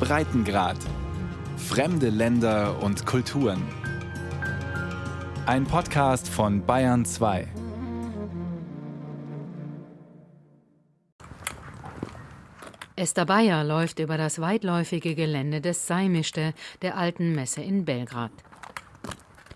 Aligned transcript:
Breitengrad. 0.00 0.78
Fremde 1.56 2.08
Länder 2.08 2.82
und 2.82 3.04
Kulturen. 3.04 3.62
Ein 5.46 5.64
Podcast 5.64 6.28
von 6.28 6.64
Bayern 6.64 7.04
2. 7.04 7.48
Esther 12.96 13.26
Bayer 13.26 13.62
läuft 13.64 13.98
über 13.98 14.16
das 14.16 14.40
weitläufige 14.40 15.14
Gelände 15.14 15.60
des 15.60 15.86
Seimischte, 15.86 16.54
der 16.82 16.96
alten 16.96 17.34
Messe 17.34 17.60
in 17.60 17.84
Belgrad. 17.84 18.32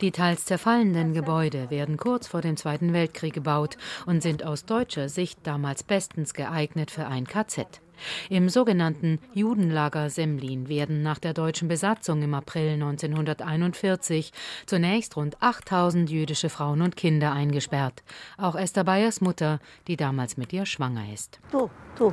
Die 0.03 0.11
teils 0.11 0.45
zerfallenden 0.45 1.15
Gebäude 1.15 1.71
werden 1.71 1.97
kurz 1.97 2.27
vor 2.27 2.41
dem 2.41 2.57
Zweiten 2.57 2.93
Weltkrieg 2.93 3.33
gebaut 3.33 3.79
und 4.05 4.21
sind 4.21 4.45
aus 4.45 4.65
deutscher 4.65 5.09
Sicht 5.09 5.39
damals 5.45 5.85
bestens 5.85 6.35
geeignet 6.35 6.91
für 6.91 7.07
ein 7.07 7.27
KZ. 7.27 7.81
Im 8.29 8.49
sogenannten 8.49 9.19
Judenlager 9.35 10.11
Semlin 10.11 10.69
werden 10.69 11.03
nach 11.03 11.19
der 11.19 11.35
deutschen 11.35 11.69
Besatzung 11.69 12.23
im 12.23 12.35
April 12.35 12.75
1941 12.75 14.33
zunächst 14.67 15.17
rund 15.17 15.41
8000 15.41 16.11
jüdische 16.11 16.49
Frauen 16.49 16.83
und 16.83 16.97
Kinder 16.97 17.33
eingesperrt. 17.33 18.03
Auch 18.39 18.55
Esther 18.55 18.85
Bayers 18.85 19.21
Mutter, 19.21 19.61
die 19.87 19.97
damals 19.97 20.37
mit 20.37 20.53
ihr 20.53 20.67
schwanger 20.67 21.13
ist. 21.13 21.41
Du, 21.51 21.71
du, 21.97 22.13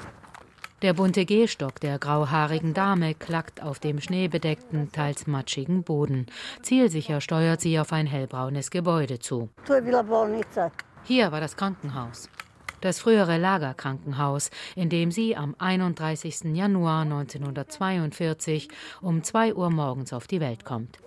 der 0.81 0.93
bunte 0.93 1.25
Gehstock 1.25 1.81
der 1.81 1.99
grauhaarigen 1.99 2.73
Dame 2.73 3.13
klackt 3.13 3.61
auf 3.61 3.79
dem 3.79 3.99
schneebedeckten, 3.99 4.93
teils 4.93 5.27
matschigen 5.27 5.83
Boden. 5.83 6.27
Zielsicher 6.61 7.19
steuert 7.19 7.59
sie 7.59 7.79
auf 7.79 7.91
ein 7.91 8.07
hellbraunes 8.07 8.71
Gebäude 8.71 9.19
zu. 9.19 9.49
Hier 11.03 11.31
war 11.31 11.41
das 11.41 11.57
Krankenhaus 11.57 12.29
das 12.81 12.99
frühere 12.99 13.37
Lagerkrankenhaus, 13.37 14.51
in 14.75 14.89
dem 14.89 15.11
sie 15.11 15.35
am 15.35 15.55
31. 15.57 16.55
Januar 16.55 17.01
1942 17.03 18.69
um 19.01 19.23
2 19.23 19.55
Uhr 19.55 19.69
morgens 19.69 20.13
auf 20.13 20.27
die 20.27 20.39
Welt 20.39 20.65
kommt. 20.65 20.99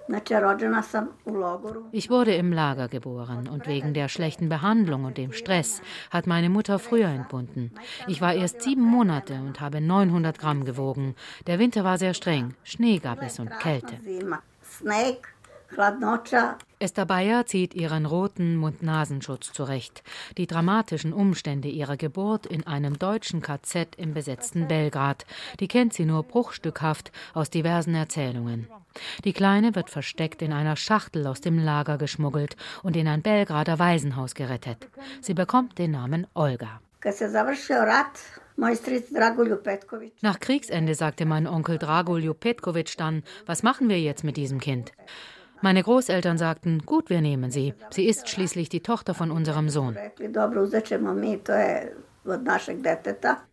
Ich 1.92 2.10
wurde 2.10 2.34
im 2.34 2.52
Lager 2.52 2.88
geboren 2.88 3.48
und 3.48 3.66
wegen 3.66 3.94
der 3.94 4.08
schlechten 4.08 4.48
Behandlung 4.48 5.04
und 5.04 5.16
dem 5.16 5.32
Stress 5.32 5.80
hat 6.10 6.26
meine 6.26 6.50
Mutter 6.50 6.78
früher 6.78 7.08
entbunden. 7.08 7.72
Ich 8.06 8.20
war 8.20 8.34
erst 8.34 8.62
sieben 8.62 8.82
Monate 8.82 9.34
und 9.34 9.60
habe 9.60 9.80
900 9.80 10.38
Gramm 10.38 10.64
gewogen. 10.64 11.14
Der 11.46 11.58
Winter 11.58 11.84
war 11.84 11.98
sehr 11.98 12.14
streng, 12.14 12.54
Schnee 12.64 12.98
gab 12.98 13.22
es 13.22 13.38
und 13.38 13.50
Kälte. 13.58 13.98
Esther 16.78 17.06
Bayer 17.06 17.46
zieht 17.46 17.74
ihren 17.74 18.06
roten 18.06 18.56
Mund-Nasenschutz 18.56 19.52
zurecht. 19.52 20.02
Die 20.36 20.46
dramatischen 20.46 21.12
Umstände 21.12 21.68
ihrer 21.68 21.96
Geburt 21.96 22.46
in 22.46 22.66
einem 22.66 22.98
deutschen 22.98 23.40
KZ 23.40 23.94
im 23.96 24.14
besetzten 24.14 24.68
Belgrad, 24.68 25.24
die 25.60 25.68
kennt 25.68 25.94
sie 25.94 26.04
nur 26.04 26.24
bruchstückhaft 26.24 27.12
aus 27.34 27.50
diversen 27.50 27.94
Erzählungen. 27.94 28.68
Die 29.24 29.32
Kleine 29.32 29.74
wird 29.74 29.90
versteckt 29.90 30.42
in 30.42 30.52
einer 30.52 30.76
Schachtel 30.76 31.26
aus 31.26 31.40
dem 31.40 31.58
Lager 31.58 31.98
geschmuggelt 31.98 32.56
und 32.82 32.96
in 32.96 33.08
ein 33.08 33.22
Belgrader 33.22 33.78
Waisenhaus 33.78 34.34
gerettet. 34.34 34.88
Sie 35.20 35.34
bekommt 35.34 35.78
den 35.78 35.92
Namen 35.92 36.26
Olga. 36.34 36.80
Nach 40.20 40.40
Kriegsende 40.40 40.94
sagte 40.94 41.24
mein 41.26 41.46
Onkel 41.46 41.78
Dragulju 41.78 42.34
Petkovic 42.34 42.96
dann, 42.96 43.22
was 43.46 43.62
machen 43.62 43.88
wir 43.88 44.00
jetzt 44.00 44.24
mit 44.24 44.36
diesem 44.36 44.60
Kind? 44.60 44.92
Meine 45.62 45.82
Großeltern 45.82 46.38
sagten, 46.38 46.80
gut, 46.84 47.08
wir 47.08 47.20
nehmen 47.20 47.50
sie. 47.50 47.74
Sie 47.90 48.06
ist 48.06 48.28
schließlich 48.28 48.68
die 48.68 48.82
Tochter 48.82 49.14
von 49.14 49.30
unserem 49.30 49.68
Sohn. 49.68 49.96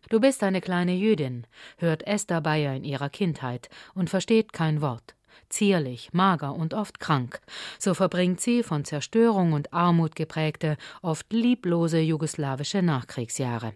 Du 0.08 0.20
bist 0.20 0.42
eine 0.42 0.60
kleine 0.60 0.92
Jüdin, 0.92 1.46
hört 1.78 2.06
Esther 2.06 2.40
Bayer 2.40 2.74
in 2.74 2.84
ihrer 2.84 3.08
Kindheit 3.08 3.68
und 3.94 4.10
versteht 4.10 4.52
kein 4.52 4.80
Wort 4.80 5.14
zierlich, 5.50 6.12
mager 6.12 6.54
und 6.54 6.74
oft 6.74 7.00
krank. 7.00 7.40
So 7.78 7.92
verbringt 7.94 8.40
sie 8.40 8.62
von 8.62 8.84
Zerstörung 8.84 9.52
und 9.52 9.72
Armut 9.72 10.16
geprägte, 10.16 10.76
oft 11.02 11.32
lieblose 11.32 11.98
jugoslawische 11.98 12.82
Nachkriegsjahre. 12.82 13.74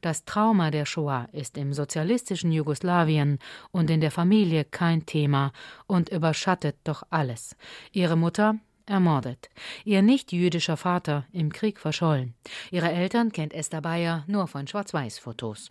Das 0.00 0.24
Trauma 0.24 0.70
der 0.70 0.86
Shoah 0.86 1.28
ist 1.32 1.56
im 1.56 1.72
sozialistischen 1.72 2.52
Jugoslawien 2.52 3.38
und 3.70 3.90
in 3.90 4.00
der 4.00 4.10
Familie 4.10 4.64
kein 4.64 5.06
Thema 5.06 5.52
und 5.86 6.08
überschattet 6.08 6.76
doch 6.84 7.02
alles. 7.10 7.56
Ihre 7.92 8.16
Mutter, 8.16 8.56
ermordet. 8.86 9.48
Ihr 9.84 10.02
nicht-jüdischer 10.02 10.76
Vater 10.76 11.24
im 11.32 11.52
Krieg 11.52 11.78
verschollen. 11.78 12.34
Ihre 12.70 12.90
Eltern 12.90 13.32
kennt 13.32 13.52
Esther 13.52 13.80
Bayer 13.82 14.24
nur 14.26 14.46
von 14.46 14.66
Schwarz-Weiß-Fotos. 14.66 15.70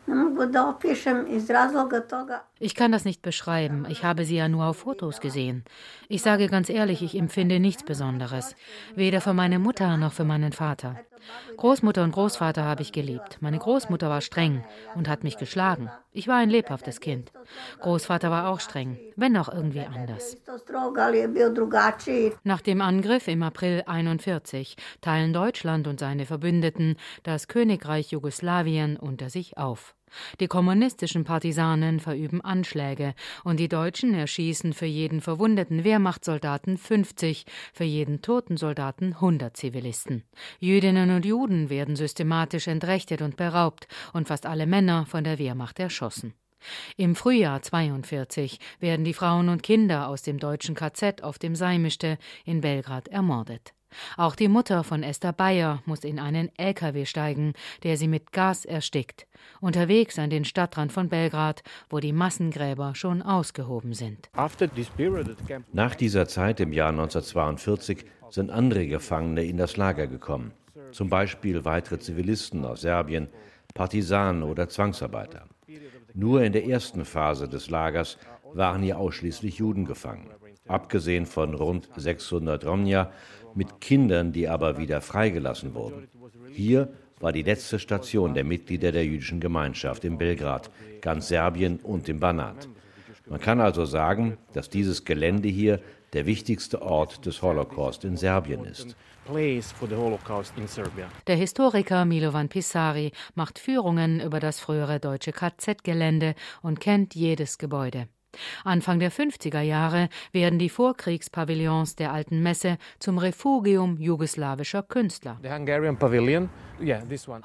Ich 2.60 2.74
kann 2.74 2.94
das 2.94 3.04
nicht 3.04 3.22
beschreiben. 3.22 3.86
Ich 3.90 4.04
habe 4.04 4.24
sie 4.24 4.38
ja 4.38 4.48
nur 4.48 4.66
auf 4.66 4.78
Fotos 4.78 5.20
gesehen. 5.20 5.66
Ich 6.08 6.22
sage 6.22 6.48
ganz 6.48 6.70
ehrlich, 6.70 7.02
ich 7.02 7.18
empfinde 7.18 7.60
nichts 7.60 7.84
Besonderes. 7.84 8.56
Weder 8.96 9.20
für 9.20 9.34
meine 9.34 9.60
Mutter 9.60 9.98
noch 9.98 10.14
für 10.14 10.24
meinen 10.24 10.54
Vater. 10.54 11.00
Großmutter 11.58 12.04
und 12.04 12.12
Großvater 12.12 12.64
habe 12.64 12.82
ich 12.82 12.92
geliebt. 12.92 13.38
Meine 13.42 13.58
Großmutter 13.58 14.10
war 14.10 14.22
streng 14.22 14.64
und 14.96 15.10
hat 15.10 15.24
mich 15.24 15.38
geschlagen. 15.38 15.90
Ich 16.14 16.28
war 16.28 16.38
ein 16.38 16.50
lebhaftes 16.50 17.00
Kind. 17.02 17.32
Großvater 17.82 18.32
war 18.32 18.50
auch 18.50 18.60
streng, 18.60 19.00
wenn 19.16 19.36
auch 19.36 19.50
irgendwie 19.50 19.82
anders. 19.82 20.38
Nach 22.44 22.62
dem 22.62 22.82
Angriff 22.82 23.28
im 23.28 23.44
April 23.44 23.84
41 23.86 24.78
teilen 25.02 25.34
Deutschland 25.34 25.88
und 25.88 26.00
seine 26.00 26.26
Verbündeten 26.26 26.96
das 27.24 27.48
Königreich 27.48 28.12
Jugoslawien 28.12 28.98
unter 28.98 29.30
sich 29.30 29.58
auf. 29.58 29.96
Die 30.40 30.48
kommunistischen 30.48 31.24
Partisanen 31.24 32.00
verüben 32.00 32.42
Anschläge 32.42 33.14
und 33.44 33.60
die 33.60 33.68
Deutschen 33.68 34.14
erschießen 34.14 34.74
für 34.74 34.86
jeden 34.86 35.22
verwundeten 35.22 35.84
Wehrmachtssoldaten 35.84 36.78
50, 36.78 37.46
für 37.74 37.84
jeden 37.84 38.22
toten 38.22 38.58
Soldaten 38.58 39.14
100 39.14 39.56
Zivilisten. 39.56 40.24
Jüdinnen 40.60 41.12
und 41.12 41.26
Juden 41.26 41.70
werden 41.70 41.96
systematisch 41.96 42.68
entrechtet 42.68 43.22
und 43.22 43.38
beraubt 43.38 43.88
und 44.14 44.28
fast 44.28 44.46
alle 44.46 44.66
Männer 44.66 45.06
von 45.06 45.24
der 45.24 45.40
Wehrmacht 45.40 45.80
erschossen. 45.80 46.34
Im 46.98 47.16
Frühjahr 47.16 47.62
42 47.62 48.60
werden 48.80 49.06
die 49.06 49.14
Frauen 49.14 49.50
und 49.50 49.64
Kinder 49.64 50.08
aus 50.08 50.22
dem 50.22 50.40
deutschen 50.40 50.76
KZ 50.76 51.24
auf 51.24 51.38
dem 51.38 51.56
Seimischte 51.56 52.18
in 52.44 52.62
Belgrad 52.62 53.08
ermordet. 53.08 53.74
Auch 54.18 54.36
die 54.36 54.48
Mutter 54.48 54.84
von 54.84 55.04
Esther 55.04 55.34
Bayer 55.34 55.82
muss 55.86 56.04
in 56.04 56.20
einen 56.20 56.50
LKW 56.58 57.06
steigen, 57.06 57.54
der 57.84 57.98
sie 57.98 58.08
mit 58.08 58.32
Gas 58.32 58.66
erstickt, 58.66 59.28
unterwegs 59.62 60.20
an 60.20 60.30
den 60.30 60.46
Stadtrand 60.46 60.92
von 60.92 61.10
Belgrad, 61.10 61.64
wo 61.90 62.00
die 62.00 62.14
Massengräber 62.14 62.96
schon 62.96 63.22
ausgehoben 63.22 63.94
sind. 63.94 64.30
Nach 65.74 65.96
dieser 65.96 66.28
Zeit 66.28 66.60
im 66.60 66.74
Jahr 66.74 66.90
1942 66.90 68.06
sind 68.30 68.52
andere 68.52 68.88
Gefangene 68.88 69.44
in 69.44 69.58
das 69.58 69.78
Lager 69.78 70.08
gekommen, 70.08 70.54
zum 70.92 71.10
Beispiel 71.10 71.66
weitere 71.66 72.00
Zivilisten 72.00 72.66
aus 72.66 72.82
Serbien, 72.82 73.28
Partisanen 73.74 74.44
oder 74.44 74.70
Zwangsarbeiter. 74.70 75.48
Nur 76.14 76.44
in 76.44 76.54
der 76.54 76.66
ersten 76.66 77.04
Phase 77.04 77.50
des 77.50 77.70
Lagers 77.70 78.18
waren 78.54 78.82
hier 78.82 79.00
ausschließlich 79.00 79.58
Juden 79.58 79.86
gefangen. 79.86 80.30
Abgesehen 80.68 81.26
von 81.26 81.54
rund 81.54 81.90
600 81.96 82.66
Romja 82.66 83.12
mit 83.54 83.82
Kindern, 83.82 84.32
die 84.32 84.48
aber 84.48 84.78
wieder 84.78 85.02
freigelassen 85.02 85.74
wurden. 85.76 86.08
Hier 86.52 86.90
war 87.20 87.32
die 87.32 87.44
letzte 87.44 87.80
Station 87.80 88.34
der 88.34 88.44
Mitglieder 88.44 88.92
der 88.92 89.06
jüdischen 89.06 89.40
Gemeinschaft 89.40 90.04
in 90.04 90.18
Belgrad, 90.18 90.70
ganz 91.02 91.30
Serbien 91.30 91.80
und 91.82 92.10
im 92.10 92.20
Banat. 92.20 92.68
Man 93.28 93.40
kann 93.40 93.60
also 93.60 93.86
sagen, 93.86 94.38
dass 94.54 94.70
dieses 94.70 95.06
Gelände 95.06 95.48
hier 95.48 95.80
der 96.14 96.26
wichtigste 96.26 96.82
Ort 96.82 97.26
des 97.26 97.42
Holocaust 97.42 98.06
in 98.06 98.18
Serbien 98.18 98.64
ist. 98.66 98.96
Der 101.28 101.36
Historiker 101.36 102.06
Milovan 102.06 102.48
Pisari 102.48 103.12
macht 103.34 103.58
Führungen 103.58 104.22
über 104.22 104.40
das 104.40 104.60
frühere 104.60 105.00
deutsche 105.00 105.32
KZ-Gelände 105.32 106.36
und 106.62 106.80
kennt 106.80 107.16
jedes 107.16 107.58
Gebäude. 107.58 108.08
Anfang 108.64 109.00
der 109.00 109.12
50er 109.12 109.62
Jahre 109.62 110.10
werden 110.32 110.60
die 110.60 110.70
Vorkriegspavillons 110.70 111.96
der 111.96 112.14
alten 112.14 112.42
Messe 112.42 112.78
zum 113.00 113.18
Refugium 113.18 113.98
jugoslawischer 113.98 114.84
Künstler. 114.84 115.40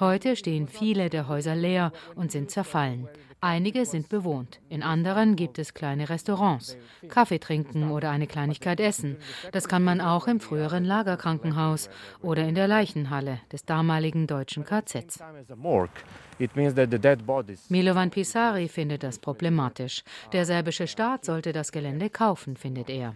Heute 0.01 0.37
stehen 0.37 0.69
viele 0.69 1.11
der 1.11 1.29
Häuser 1.29 1.55
leer 1.55 1.93
und 2.15 2.33
sind 2.33 2.51
zerfallen. 2.51 3.09
Einige 3.43 3.87
sind 3.87 4.11
bewohnt, 4.11 4.61
in 4.69 4.83
anderen 4.83 5.35
gibt 5.35 5.59
es 5.59 5.73
kleine 5.73 6.11
Restaurants, 6.11 6.77
Kaffee 7.09 7.39
trinken 7.39 7.91
oder 7.91 8.11
eine 8.11 8.27
Kleinigkeit 8.27 8.81
essen. 8.81 9.17
Das 9.53 9.67
kann 9.67 9.83
man 9.83 10.03
auch 10.03 10.29
im 10.29 10.41
früheren 10.41 10.85
Lagerkrankenhaus 10.85 11.89
oder 12.21 12.47
in 12.47 12.55
der 12.55 12.69
Leichenhalle 12.69 13.41
des 13.51 13.65
damaligen 13.65 14.27
deutschen 14.27 14.67
KZs. 14.67 15.21
Milovan 17.69 18.11
Pisari 18.11 18.69
findet 18.69 19.03
das 19.03 19.19
problematisch. 19.19 20.05
Der 20.33 20.45
serbische 20.45 20.87
Staat 20.87 21.25
sollte 21.25 21.53
das 21.53 21.73
Gelände 21.73 22.09
kaufen, 22.09 22.57
findet 22.57 22.89
er. 22.89 23.15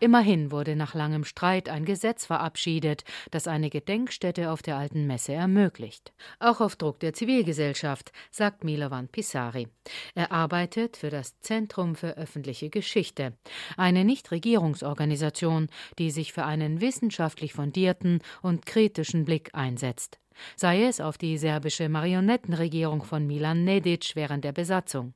Immerhin 0.00 0.50
wurde 0.52 0.76
nach 0.76 0.94
langem 0.94 1.24
Streit 1.24 1.68
ein 1.68 1.84
Gesetz 1.84 2.26
verabschiedet, 2.26 3.04
das 3.30 3.48
eine 3.48 3.70
Gedenkstätte 3.70 4.50
auf 4.50 4.62
der 4.62 4.76
alten 4.76 5.06
Messe 5.06 5.32
ermöglicht. 5.32 6.12
Auch 6.38 6.60
auf 6.60 6.76
Druck 6.76 7.00
der 7.00 7.14
Zivilgesellschaft, 7.14 8.12
sagt 8.30 8.62
Milovan 8.62 8.87
Radovan 8.88 9.08
Pisari. 9.08 9.68
Er 10.14 10.32
arbeitet 10.32 10.96
für 10.96 11.10
das 11.10 11.38
Zentrum 11.40 11.94
für 11.94 12.16
öffentliche 12.16 12.70
Geschichte, 12.70 13.34
eine 13.76 14.04
Nichtregierungsorganisation, 14.04 15.68
die 15.98 16.10
sich 16.10 16.32
für 16.32 16.44
einen 16.44 16.80
wissenschaftlich 16.80 17.52
fundierten 17.52 18.20
und 18.42 18.66
kritischen 18.66 19.24
Blick 19.24 19.50
einsetzt 19.54 20.18
sei 20.54 20.84
es 20.84 21.00
auf 21.00 21.18
die 21.18 21.36
serbische 21.36 21.88
Marionettenregierung 21.88 23.02
von 23.02 23.26
Milan 23.26 23.64
Nedic 23.64 24.12
während 24.14 24.44
der 24.44 24.52
Besatzung, 24.52 25.12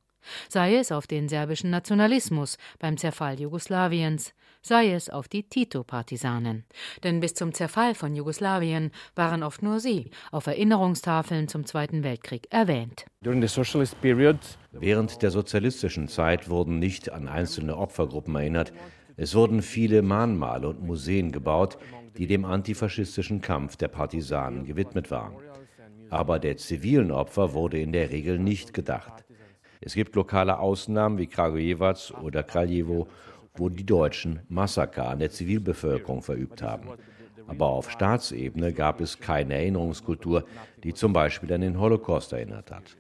sei 0.48 0.76
es 0.76 0.92
auf 0.92 1.06
den 1.06 1.28
serbischen 1.28 1.70
Nationalismus 1.70 2.58
beim 2.78 2.96
Zerfall 2.96 3.40
Jugoslawiens, 3.40 4.34
sei 4.62 4.92
es 4.92 5.10
auf 5.10 5.28
die 5.28 5.42
Tito-Partisanen. 5.42 6.64
Denn 7.02 7.20
bis 7.20 7.34
zum 7.34 7.52
Zerfall 7.52 7.94
von 7.94 8.14
Jugoslawien 8.14 8.92
waren 9.14 9.42
oft 9.42 9.62
nur 9.62 9.80
sie 9.80 10.10
auf 10.30 10.46
Erinnerungstafeln 10.46 11.48
zum 11.48 11.66
Zweiten 11.66 12.04
Weltkrieg 12.04 12.46
erwähnt. 12.50 13.06
Während 14.72 15.22
der 15.22 15.30
sozialistischen 15.30 16.08
Zeit 16.08 16.48
wurden 16.48 16.78
nicht 16.78 17.12
an 17.12 17.28
einzelne 17.28 17.76
Opfergruppen 17.76 18.34
erinnert. 18.36 18.72
Es 19.16 19.34
wurden 19.34 19.62
viele 19.62 20.02
Mahnmale 20.02 20.68
und 20.68 20.82
Museen 20.82 21.32
gebaut, 21.32 21.76
die 22.16 22.26
dem 22.26 22.44
antifaschistischen 22.44 23.40
Kampf 23.40 23.76
der 23.76 23.88
Partisanen 23.88 24.64
gewidmet 24.64 25.10
waren. 25.10 25.36
Aber 26.10 26.38
der 26.38 26.56
zivilen 26.56 27.10
Opfer 27.10 27.52
wurde 27.52 27.80
in 27.80 27.92
der 27.92 28.10
Regel 28.10 28.38
nicht 28.38 28.74
gedacht. 28.74 29.24
Es 29.84 29.94
gibt 29.94 30.14
lokale 30.14 30.60
Ausnahmen 30.60 31.18
wie 31.18 31.26
Kragujevac 31.26 32.12
oder 32.22 32.44
Kraljevo, 32.44 33.08
wo 33.56 33.68
die 33.68 33.84
Deutschen 33.84 34.40
Massaker 34.48 35.08
an 35.08 35.18
der 35.18 35.30
Zivilbevölkerung 35.30 36.22
verübt 36.22 36.62
haben. 36.62 36.88
Aber 37.48 37.66
auf 37.66 37.90
Staatsebene 37.90 38.72
gab 38.72 39.00
es 39.00 39.18
keine 39.18 39.54
Erinnerungskultur, 39.54 40.44
die 40.84 40.94
zum 40.94 41.12
Beispiel 41.12 41.52
an 41.52 41.62
den 41.62 41.80
Holocaust 41.80 42.32
erinnert 42.32 42.70
hat. 42.70 42.96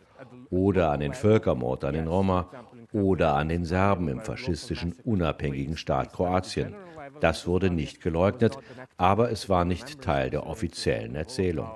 Oder 0.50 0.90
an 0.90 1.00
den 1.00 1.14
Völkermord 1.14 1.84
an 1.84 1.94
den 1.94 2.08
Roma 2.08 2.48
oder 2.92 3.36
an 3.36 3.48
den 3.48 3.64
Serben 3.64 4.08
im 4.08 4.20
faschistischen 4.20 4.94
unabhängigen 5.04 5.76
Staat 5.76 6.12
Kroatien. 6.12 6.74
Das 7.20 7.46
wurde 7.46 7.70
nicht 7.70 8.02
geleugnet, 8.02 8.58
aber 8.96 9.30
es 9.30 9.48
war 9.48 9.64
nicht 9.64 10.02
Teil 10.02 10.30
der 10.30 10.46
offiziellen 10.46 11.14
Erzählung. 11.14 11.68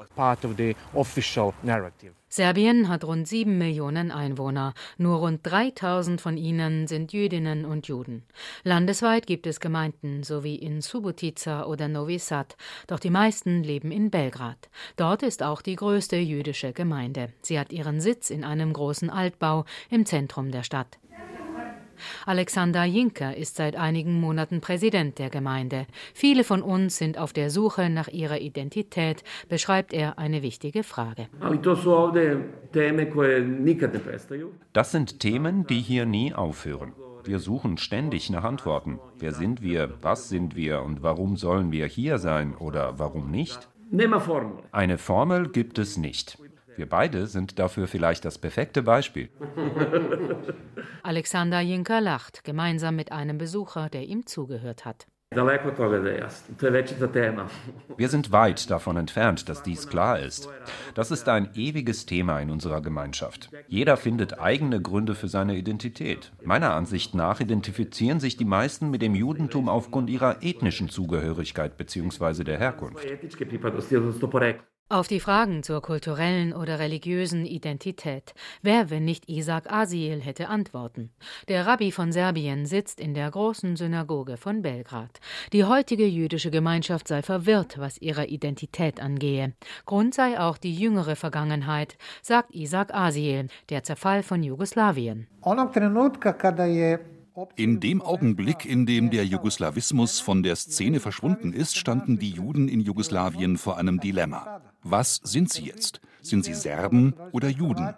Serbien 2.28 2.88
hat 2.88 3.04
rund 3.04 3.28
sieben 3.28 3.56
Millionen 3.56 4.10
Einwohner. 4.10 4.74
Nur 4.98 5.18
rund 5.18 5.40
3000 5.44 6.20
von 6.20 6.36
ihnen 6.36 6.86
sind 6.86 7.12
Jüdinnen 7.12 7.64
und 7.64 7.86
Juden. 7.86 8.24
Landesweit 8.64 9.26
gibt 9.26 9.46
es 9.46 9.60
Gemeinden, 9.60 10.22
so 10.22 10.42
wie 10.42 10.56
in 10.56 10.82
Subotica 10.82 11.64
oder 11.64 11.88
Novi 11.88 12.18
Sad, 12.18 12.56
doch 12.88 12.98
die 12.98 13.10
meisten 13.10 13.62
leben 13.62 13.92
in 13.92 14.10
Belgrad. 14.10 14.68
Dort 14.96 15.22
ist 15.22 15.42
auch 15.42 15.62
die 15.62 15.76
größte 15.76 16.16
jüdische 16.16 16.72
Gemeinde. 16.72 17.32
Sie 17.42 17.58
hat 17.58 17.72
ihren 17.72 18.00
Sitz 18.00 18.30
in 18.30 18.44
einem 18.44 18.72
großen 18.72 19.08
Altbau 19.08 19.64
im 19.88 20.04
Zentrum 20.04 20.50
der 20.50 20.64
Stadt. 20.64 20.98
Alexander 22.24 22.84
Jinker 22.84 23.36
ist 23.36 23.56
seit 23.56 23.76
einigen 23.76 24.20
Monaten 24.20 24.60
Präsident 24.60 25.18
der 25.18 25.30
Gemeinde. 25.30 25.86
Viele 26.14 26.44
von 26.44 26.62
uns 26.62 26.96
sind 26.96 27.18
auf 27.18 27.32
der 27.32 27.50
Suche 27.50 27.90
nach 27.90 28.08
ihrer 28.08 28.40
Identität, 28.40 29.22
beschreibt 29.48 29.92
er 29.92 30.18
eine 30.18 30.42
wichtige 30.42 30.82
Frage. 30.82 31.28
Das 34.72 34.92
sind 34.92 35.20
Themen, 35.20 35.66
die 35.66 35.80
hier 35.80 36.06
nie 36.06 36.34
aufhören. 36.34 36.92
Wir 37.24 37.40
suchen 37.40 37.76
ständig 37.76 38.30
nach 38.30 38.44
Antworten. 38.44 39.00
Wer 39.18 39.32
sind 39.32 39.60
wir? 39.60 39.94
Was 40.00 40.28
sind 40.28 40.54
wir? 40.54 40.82
Und 40.82 41.02
warum 41.02 41.36
sollen 41.36 41.72
wir 41.72 41.86
hier 41.86 42.18
sein? 42.18 42.54
Oder 42.54 43.00
warum 43.00 43.30
nicht? 43.32 43.68
Eine 44.70 44.98
Formel 44.98 45.48
gibt 45.48 45.78
es 45.78 45.96
nicht. 45.96 46.38
Wir 46.76 46.88
beide 46.88 47.26
sind 47.26 47.58
dafür 47.58 47.88
vielleicht 47.88 48.24
das 48.24 48.38
perfekte 48.38 48.82
Beispiel. 48.82 49.28
Alexander 51.02 51.60
Jinker 51.60 52.00
lacht, 52.00 52.44
gemeinsam 52.44 52.96
mit 52.96 53.12
einem 53.12 53.38
Besucher, 53.38 53.88
der 53.88 54.04
ihm 54.06 54.26
zugehört 54.26 54.84
hat. 54.84 55.06
Wir 57.96 58.08
sind 58.08 58.30
weit 58.30 58.70
davon 58.70 58.96
entfernt, 58.96 59.48
dass 59.48 59.62
dies 59.62 59.88
klar 59.88 60.20
ist. 60.20 60.48
Das 60.94 61.10
ist 61.10 61.28
ein 61.28 61.50
ewiges 61.54 62.06
Thema 62.06 62.38
in 62.38 62.50
unserer 62.50 62.80
Gemeinschaft. 62.80 63.50
Jeder 63.66 63.96
findet 63.96 64.38
eigene 64.38 64.80
Gründe 64.80 65.16
für 65.16 65.26
seine 65.26 65.56
Identität. 65.56 66.32
Meiner 66.44 66.74
Ansicht 66.74 67.14
nach 67.14 67.40
identifizieren 67.40 68.20
sich 68.20 68.36
die 68.36 68.44
meisten 68.44 68.88
mit 68.88 69.02
dem 69.02 69.16
Judentum 69.16 69.68
aufgrund 69.68 70.10
ihrer 70.10 70.44
ethnischen 70.44 70.90
Zugehörigkeit 70.90 71.76
bzw. 71.76 72.44
der 72.44 72.58
Herkunft. 72.58 73.04
Auf 74.88 75.08
die 75.08 75.18
Fragen 75.18 75.64
zur 75.64 75.82
kulturellen 75.82 76.52
oder 76.52 76.78
religiösen 76.78 77.44
Identität, 77.44 78.34
wer, 78.62 78.88
wenn 78.88 79.04
nicht 79.04 79.28
Isaac 79.28 79.68
Asiel, 79.68 80.20
hätte 80.20 80.46
antworten. 80.46 81.10
Der 81.48 81.66
Rabbi 81.66 81.90
von 81.90 82.12
Serbien 82.12 82.66
sitzt 82.66 83.00
in 83.00 83.12
der 83.12 83.28
großen 83.28 83.74
Synagoge 83.74 84.36
von 84.36 84.62
Belgrad. 84.62 85.18
Die 85.52 85.64
heutige 85.64 86.06
jüdische 86.06 86.52
Gemeinschaft 86.52 87.08
sei 87.08 87.22
verwirrt, 87.22 87.78
was 87.80 87.98
ihre 87.98 88.26
Identität 88.26 89.00
angehe. 89.02 89.54
Grund 89.86 90.14
sei 90.14 90.38
auch 90.38 90.56
die 90.56 90.76
jüngere 90.76 91.16
Vergangenheit, 91.16 91.98
sagt 92.22 92.54
Isaac 92.54 92.94
Asiel, 92.94 93.48
der 93.70 93.82
Zerfall 93.82 94.22
von 94.22 94.44
Jugoslawien. 94.44 95.26
In 97.56 97.80
dem 97.80 98.00
Augenblick, 98.00 98.64
in 98.64 98.86
dem 98.86 99.10
der 99.10 99.26
Jugoslawismus 99.26 100.20
von 100.20 100.44
der 100.44 100.54
Szene 100.56 101.00
verschwunden 101.00 101.52
ist, 101.52 101.76
standen 101.76 102.18
die 102.18 102.30
Juden 102.30 102.68
in 102.68 102.80
Jugoslawien 102.80 103.58
vor 103.58 103.76
einem 103.76 104.00
Dilemma. 104.00 104.62
Was 104.88 105.20
sind 105.24 105.52
sie 105.52 105.64
jetzt? 105.64 106.00
Sind 106.22 106.44
sie 106.44 106.54
Serben 106.54 107.14
oder 107.32 107.48
Juden? 107.48 107.92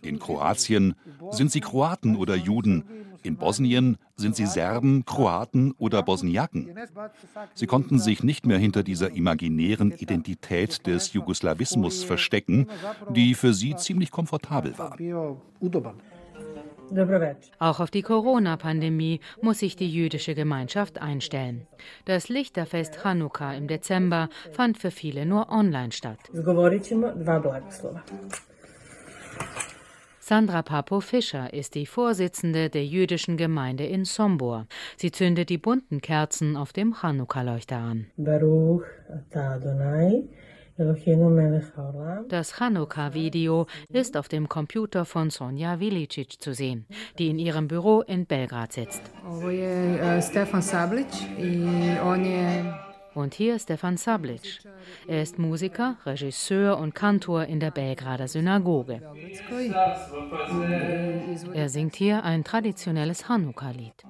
In 0.00 0.18
Kroatien 0.18 0.94
sind 1.30 1.52
sie 1.52 1.60
Kroaten 1.60 2.16
oder 2.16 2.34
Juden? 2.34 2.84
In 3.22 3.36
Bosnien 3.36 3.98
sind 4.16 4.36
sie 4.36 4.46
Serben, 4.46 5.04
Kroaten 5.04 5.72
oder 5.72 6.02
Bosniaken? 6.02 6.74
Sie 7.54 7.66
konnten 7.66 7.98
sich 7.98 8.22
nicht 8.22 8.46
mehr 8.46 8.56
hinter 8.56 8.82
dieser 8.82 9.10
imaginären 9.10 9.92
Identität 9.92 10.86
des 10.86 11.12
Jugoslawismus 11.12 12.04
verstecken, 12.04 12.68
die 13.10 13.34
für 13.34 13.52
sie 13.52 13.76
ziemlich 13.76 14.10
komfortabel 14.10 14.78
war. 14.78 14.96
Auch 17.58 17.80
auf 17.80 17.90
die 17.90 18.02
Corona-Pandemie 18.02 19.20
muss 19.40 19.60
sich 19.60 19.76
die 19.76 19.90
jüdische 19.90 20.34
Gemeinschaft 20.34 21.00
einstellen. 21.00 21.66
Das 22.04 22.28
Lichterfest 22.28 22.98
Chanukka 23.02 23.54
im 23.54 23.68
Dezember 23.68 24.28
fand 24.52 24.78
für 24.78 24.90
viele 24.90 25.26
nur 25.26 25.50
online 25.50 25.92
statt. 25.92 26.18
Sandra 30.30 30.62
Papo-Fischer 30.62 31.52
ist 31.52 31.74
die 31.74 31.86
Vorsitzende 31.86 32.70
der 32.70 32.86
jüdischen 32.86 33.36
Gemeinde 33.36 33.84
in 33.84 34.04
Sombor. 34.04 34.68
Sie 34.96 35.10
zündet 35.10 35.48
die 35.48 35.58
bunten 35.58 36.00
Kerzen 36.00 36.56
auf 36.56 36.72
dem 36.72 36.94
Chanukka-Leuchter 36.94 37.78
an. 37.78 38.06
Baruch 38.16 38.84
das 42.28 42.54
Chanukka-Video 42.56 43.66
ist 43.92 44.16
auf 44.16 44.28
dem 44.28 44.48
Computer 44.48 45.04
von 45.04 45.28
Sonja 45.28 45.78
Vilicic 45.78 46.40
zu 46.40 46.54
sehen, 46.54 46.86
die 47.18 47.28
in 47.28 47.38
ihrem 47.38 47.68
Büro 47.68 48.00
in 48.00 48.24
Belgrad 48.24 48.72
sitzt. 48.72 49.02
Und 53.12 53.34
hier 53.34 53.58
Stefan 53.58 53.96
Sablic. 53.98 54.40
Er 55.06 55.22
ist 55.22 55.38
Musiker, 55.38 55.96
Regisseur 56.06 56.78
und 56.78 56.94
Kantor 56.94 57.44
in 57.44 57.60
der 57.60 57.72
Belgrader 57.72 58.28
Synagoge. 58.28 59.02
Er 61.52 61.68
singt 61.68 61.96
hier 61.96 62.24
ein 62.24 62.42
traditionelles 62.42 63.26
Chanukka-Lied. 63.26 64.04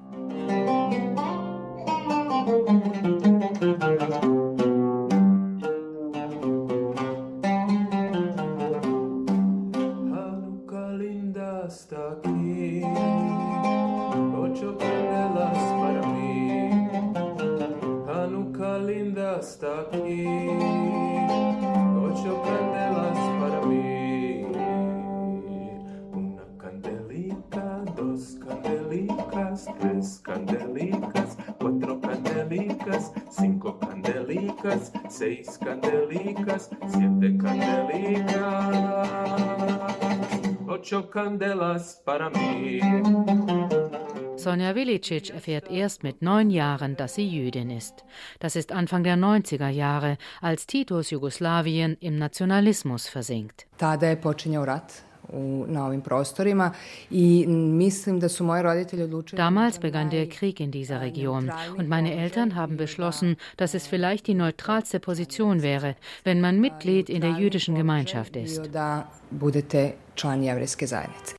Seis 35.21 35.59
candelicas, 35.59 36.71
siete 36.89 37.37
candelicas, 37.37 39.09
ocho 40.67 41.11
candelas 41.11 42.01
para 42.07 42.31
mí. 42.31 42.81
Sonja 44.37 44.75
Vilicic 44.75 45.29
erfährt 45.29 45.71
erst 45.71 46.03
mit 46.03 46.23
neun 46.23 46.49
Jahren, 46.49 46.97
dass 46.97 47.17
sie 47.17 47.29
Jüdin 47.29 47.69
ist. 47.69 48.03
Das 48.39 48.57
ist 48.57 48.73
Anfang 48.73 49.05
der 49.05 49.17
90er 49.19 49.69
Jahre, 49.69 50.17
als 50.41 50.67
Titos 50.67 51.11
Jugoslawien 51.11 51.99
im 52.01 52.17
Nationalismus 52.17 53.07
versinkt. 53.07 53.67
Tada 53.77 54.09
je 54.09 54.17
počinjao 54.17 54.65
rat 54.65 55.10
Damals 59.37 59.79
begann 59.79 60.11
der 60.11 60.29
Krieg 60.29 60.61
in 60.61 60.71
dieser 60.71 61.01
Region 61.01 61.53
und 61.77 61.89
meine 61.89 62.15
Eltern 62.15 62.55
haben 62.55 62.77
beschlossen, 62.77 63.37
dass 63.57 63.75
es 63.75 63.87
vielleicht 63.87 64.27
die 64.27 64.35
neutralste 64.35 65.01
Position 65.01 65.63
wäre, 65.63 65.95
wenn 66.25 66.41
man 66.41 66.61
Mitglied 66.61 67.09
in 67.09 67.21
der 67.21 67.33
jüdischen 67.33 67.75
Gemeinschaft 67.75 68.37
ist. 68.37 68.69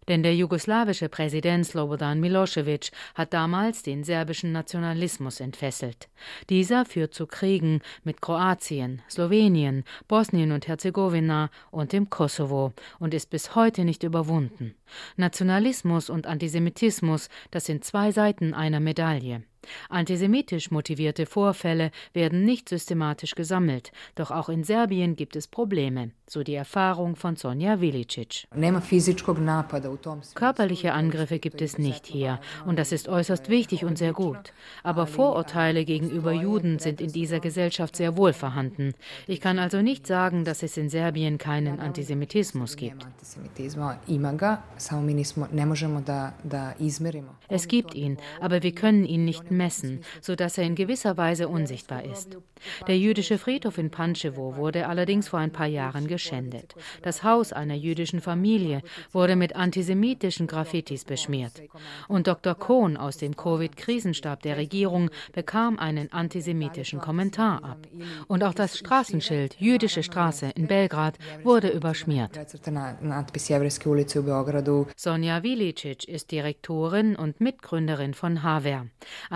Denn 0.07 0.23
der 0.23 0.35
jugoslawische 0.35 1.09
Präsident 1.09 1.65
Slobodan 1.65 2.19
Milosevic 2.19 2.91
hat 3.15 3.33
damals 3.33 3.83
den 3.83 4.03
serbischen 4.03 4.51
Nationalismus 4.51 5.39
entfesselt. 5.39 6.09
Dieser 6.49 6.85
führt 6.85 7.13
zu 7.13 7.27
Kriegen 7.27 7.81
mit 8.03 8.21
Kroatien, 8.21 9.01
Slowenien, 9.09 9.83
Bosnien 10.07 10.51
und 10.51 10.67
Herzegowina 10.67 11.49
und 11.71 11.93
dem 11.93 12.09
Kosovo 12.09 12.73
und 12.99 13.13
ist 13.13 13.29
bis 13.29 13.55
heute 13.55 13.85
nicht 13.85 14.03
überwunden. 14.03 14.75
Nationalismus 15.17 16.09
und 16.09 16.27
Antisemitismus, 16.27 17.29
das 17.51 17.65
sind 17.65 17.83
zwei 17.83 18.11
Seiten 18.11 18.53
einer 18.53 18.79
Medaille. 18.79 19.43
Antisemitisch 19.89 20.71
motivierte 20.71 21.25
Vorfälle 21.25 21.91
werden 22.13 22.45
nicht 22.45 22.69
systematisch 22.69 23.35
gesammelt, 23.35 23.91
doch 24.15 24.31
auch 24.31 24.49
in 24.49 24.63
Serbien 24.63 25.15
gibt 25.15 25.35
es 25.35 25.47
Probleme, 25.47 26.11
so 26.27 26.43
die 26.43 26.55
Erfahrung 26.55 27.15
von 27.15 27.35
Sonja 27.35 27.81
Vilicic. 27.81 28.47
Körperliche 30.35 30.93
Angriffe 30.93 31.39
gibt 31.39 31.61
es 31.61 31.77
nicht 31.77 32.05
hier, 32.07 32.39
und 32.65 32.79
das 32.79 32.91
ist 32.91 33.07
äußerst 33.07 33.49
wichtig 33.49 33.85
und 33.85 33.97
sehr 33.97 34.13
gut. 34.13 34.53
Aber 34.83 35.07
Vorurteile 35.07 35.85
gegenüber 35.85 36.31
Juden 36.31 36.79
sind 36.79 37.01
in 37.01 37.11
dieser 37.11 37.39
Gesellschaft 37.39 37.95
sehr 37.95 38.17
wohl 38.17 38.33
vorhanden. 38.33 38.93
Ich 39.27 39.41
kann 39.41 39.59
also 39.59 39.81
nicht 39.81 40.07
sagen, 40.07 40.45
dass 40.45 40.63
es 40.63 40.77
in 40.77 40.89
Serbien 40.89 41.37
keinen 41.37 41.79
Antisemitismus 41.79 42.77
gibt. 42.77 43.05
Es 47.49 47.67
gibt 47.67 47.93
ihn, 47.95 48.17
aber 48.39 48.63
wir 48.63 48.71
können 48.71 49.05
ihn 49.05 49.25
nicht 49.25 49.50
messen, 49.51 50.01
sodass 50.21 50.57
er 50.57 50.63
in 50.63 50.75
gewisser 50.75 51.17
Weise 51.17 51.47
unsichtbar 51.47 52.03
ist. 52.05 52.37
Der 52.87 52.97
jüdische 52.97 53.37
Friedhof 53.37 53.77
in 53.77 53.91
Pančevo 53.91 54.55
wurde 54.55 54.87
allerdings 54.87 55.27
vor 55.27 55.39
ein 55.39 55.51
paar 55.51 55.67
Jahren 55.67 56.07
geschändet. 56.07 56.75
Das 57.01 57.23
Haus 57.23 57.53
einer 57.53 57.75
jüdischen 57.75 58.21
Familie 58.21 58.81
wurde 59.11 59.35
mit 59.35 59.55
antisemitischen 59.55 60.47
Graffitis 60.47 61.05
beschmiert. 61.05 61.61
Und 62.07 62.27
Dr. 62.27 62.55
Kohn 62.55 62.97
aus 62.97 63.17
dem 63.17 63.35
Covid-Krisenstab 63.35 64.41
der 64.41 64.57
Regierung 64.57 65.09
bekam 65.33 65.79
einen 65.79 66.11
antisemitischen 66.11 66.99
Kommentar 66.99 67.63
ab. 67.63 67.79
Und 68.27 68.43
auch 68.43 68.53
das 68.53 68.77
Straßenschild 68.77 69.57
Jüdische 69.59 70.03
Straße 70.03 70.51
in 70.55 70.67
Belgrad 70.67 71.17
wurde 71.43 71.69
überschmiert. 71.69 72.39
Sonja 74.95 75.43
Vilicic 75.43 76.07
ist 76.07 76.31
Direktorin 76.31 77.15
und 77.15 77.41
Mitgründerin 77.41 78.13
von 78.13 78.43
Haver, 78.43 78.87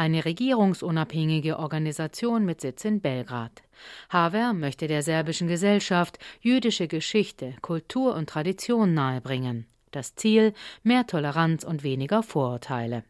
eine 0.05 0.23
regierungsunabhängige 0.23 1.57
Organisation 1.57 2.45
mit 2.45 2.61
Sitz 2.61 2.85
in 2.85 3.01
Belgrad. 3.01 3.63
Haver 4.09 4.53
möchte 4.53 4.87
der 4.87 5.01
serbischen 5.01 5.47
Gesellschaft 5.47 6.19
jüdische 6.41 6.87
Geschichte, 6.87 7.55
Kultur 7.61 8.15
und 8.15 8.29
Tradition 8.29 8.93
nahebringen. 8.93 9.65
Das 9.89 10.15
Ziel 10.15 10.53
mehr 10.83 11.07
Toleranz 11.07 11.63
und 11.63 11.83
weniger 11.83 12.21
Vorurteile. 12.21 13.03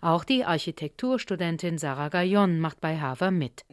Auch 0.00 0.24
die 0.24 0.44
Architekturstudentin 0.44 1.78
Sarah 1.78 2.08
Gayon 2.08 2.60
macht 2.60 2.80
bei 2.80 2.98
Haver 2.98 3.30
mit. 3.30 3.64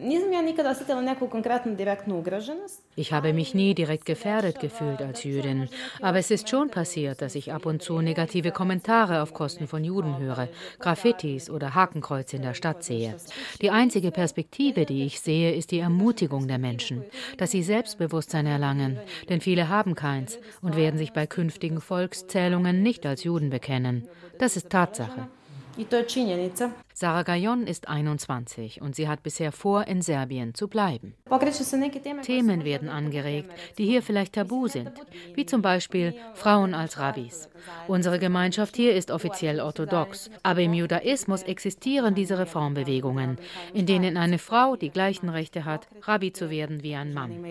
Ich 2.96 3.14
habe 3.14 3.34
mich 3.34 3.54
nie 3.54 3.75
direkt 3.75 4.06
gefährdet 4.06 4.60
gefühlt 4.60 5.02
als 5.02 5.24
Jüdin, 5.24 5.70
aber 6.02 6.20
es 6.20 6.32
ist 6.32 6.50
schon 6.50 6.70
passiert, 6.70 7.22
dass 7.22 7.36
ich 7.36 7.52
ab 7.54 7.66
und 7.66 7.82
zu 7.82 8.02
negative 8.02 8.52
Kommentare 8.52 9.22
auf 9.22 9.34
Kosten 9.34 9.68
von 9.68 9.84
Juden 9.84 10.18
höre, 10.18 10.48
Graffitis 10.80 11.50
oder 11.50 11.75
Hakenkreuze 11.75 12.38
in 12.38 12.42
der 12.42 12.54
Stadt 12.54 12.84
sehe. 12.84 13.16
Die 13.62 13.72
einzige 13.72 14.12
Perspektive, 14.12 14.86
die 14.86 15.06
ich 15.06 15.20
sehe, 15.20 15.54
ist 15.54 15.72
die 15.72 15.80
Ermutigung 15.80 16.48
der 16.48 16.58
Menschen, 16.58 17.04
dass 17.38 17.52
sie 17.52 17.64
Selbstbewusstsein 17.64 18.46
erlangen, 18.46 19.00
denn 19.30 19.42
viele 19.42 19.70
haben 19.70 19.96
keins 19.96 20.40
und 20.62 20.75
werden 20.75 20.98
sich 20.98 21.14
bei 21.14 21.28
künftigen 21.28 21.82
Volkszählungen 21.82 22.82
nicht 22.82 23.06
als 23.06 23.24
Juden 23.24 23.50
bekennen. 23.50 24.08
Das 24.40 24.58
ist 24.58 24.70
Tatsache. 24.70 25.28
I 25.77 25.86
to 25.86 25.96
je 25.96 26.10
činjenica. 26.10 26.72
Sarah 26.98 27.24
Gajon 27.24 27.68
ist 27.68 27.90
21 27.90 28.82
und 28.82 28.96
sie 28.96 29.10
hat 29.10 29.22
bisher 29.22 29.52
vor, 29.52 29.86
in 29.86 30.02
Serbien 30.02 30.54
zu 30.54 30.70
bleiben. 30.70 31.14
Themen 32.22 32.64
werden 32.64 32.88
angeregt, 32.88 33.52
die 33.78 33.84
hier 33.84 34.02
vielleicht 34.02 34.36
tabu 34.36 34.70
sind, 34.70 34.94
wie 35.34 35.46
zum 35.46 35.62
Beispiel 35.62 36.16
Frauen 36.36 36.74
als 36.74 36.98
Rabbis. 36.98 37.50
Unsere 37.90 38.18
Gemeinschaft 38.18 38.78
hier 38.78 38.96
ist 38.96 39.12
offiziell 39.12 39.60
orthodox, 39.60 40.30
aber 40.42 40.62
im 40.62 40.74
Judaismus 40.74 41.44
existieren 41.44 42.16
diese 42.16 42.40
Reformbewegungen, 42.40 43.40
in 43.74 43.86
denen 43.86 44.16
eine 44.16 44.38
Frau 44.38 44.78
die 44.78 44.90
gleichen 44.90 45.28
Rechte 45.28 45.66
hat, 45.66 45.90
Rabbi 46.04 46.32
zu 46.32 46.50
werden 46.50 46.82
wie 46.82 46.96
ein 46.96 47.14
Mann. 47.14 47.44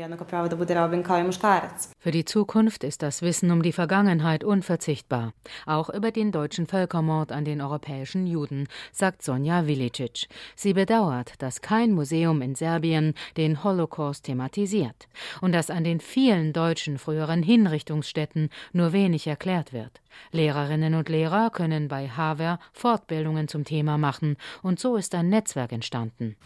Für 1.99 2.11
die 2.11 2.25
Zukunft 2.25 2.85
ist 2.85 3.03
das 3.03 3.21
Wissen 3.21 3.51
um 3.51 3.63
die 3.63 3.73
Vergangenheit 3.73 4.43
unverzichtbar, 4.43 5.35
auch 5.67 5.91
über 5.91 6.13
den 6.13 6.33
deutschen 6.33 6.67
Völkermord 6.67 7.31
an 7.31 7.45
den 7.45 7.61
europäischen 7.61 8.27
Juden, 8.27 8.69
sagt 8.93 9.23
Sonja 9.35 9.67
Vilicic. 9.67 10.29
Sie 10.55 10.75
bedauert, 10.75 11.33
dass 11.39 11.61
kein 11.61 11.91
Museum 11.91 12.41
in 12.41 12.55
Serbien 12.55 13.15
den 13.37 13.65
Holocaust 13.65 14.27
thematisiert 14.27 15.09
und 15.41 15.51
dass 15.51 15.71
an 15.71 15.83
den 15.83 15.99
vielen 15.99 16.53
deutschen 16.53 16.99
früheren 16.99 17.43
Hinrichtungsstätten 17.43 18.49
nur 18.73 18.93
wenig 18.93 19.27
erklärt 19.27 19.73
wird. 19.73 20.01
Lehrerinnen 20.33 20.95
und 20.95 21.09
Lehrer 21.09 21.51
können 21.51 21.89
bei 21.89 22.09
Haver 22.09 22.59
Fortbildungen 22.73 23.49
zum 23.49 23.65
Thema 23.65 23.99
machen 23.99 24.37
und 24.63 24.79
so 24.81 24.97
ist 24.97 25.15
ein 25.15 25.29
Netzwerk 25.29 25.73
entstanden. 25.73 26.37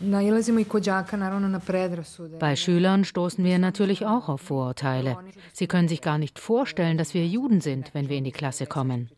Bei 2.38 2.56
Schülern 2.56 3.04
stoßen 3.04 3.44
wir 3.44 3.58
natürlich 3.58 4.06
auch 4.06 4.28
auf 4.28 4.40
Vorurteile. 4.40 5.16
Sie 5.52 5.66
können 5.66 5.88
sich 5.88 6.00
gar 6.00 6.18
nicht 6.18 6.38
vorstellen, 6.38 6.98
dass 6.98 7.14
wir 7.14 7.26
Juden 7.26 7.60
sind, 7.60 7.94
wenn 7.94 8.08
wir 8.08 8.16
in 8.16 8.24
die 8.24 8.32
Klasse 8.32 8.66
kommen. 8.66 9.10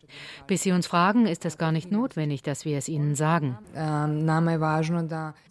Bis 0.46 0.62
sie 0.62 0.72
uns 0.72 0.86
fragen, 0.86 1.26
ist 1.26 1.44
es 1.44 1.58
gar 1.58 1.72
nicht 1.72 1.92
notwendig, 1.92 2.42
dass 2.42 2.64
wir 2.64 2.78
es 2.78 2.88
ihnen 2.88 3.14
sagen. 3.14 3.56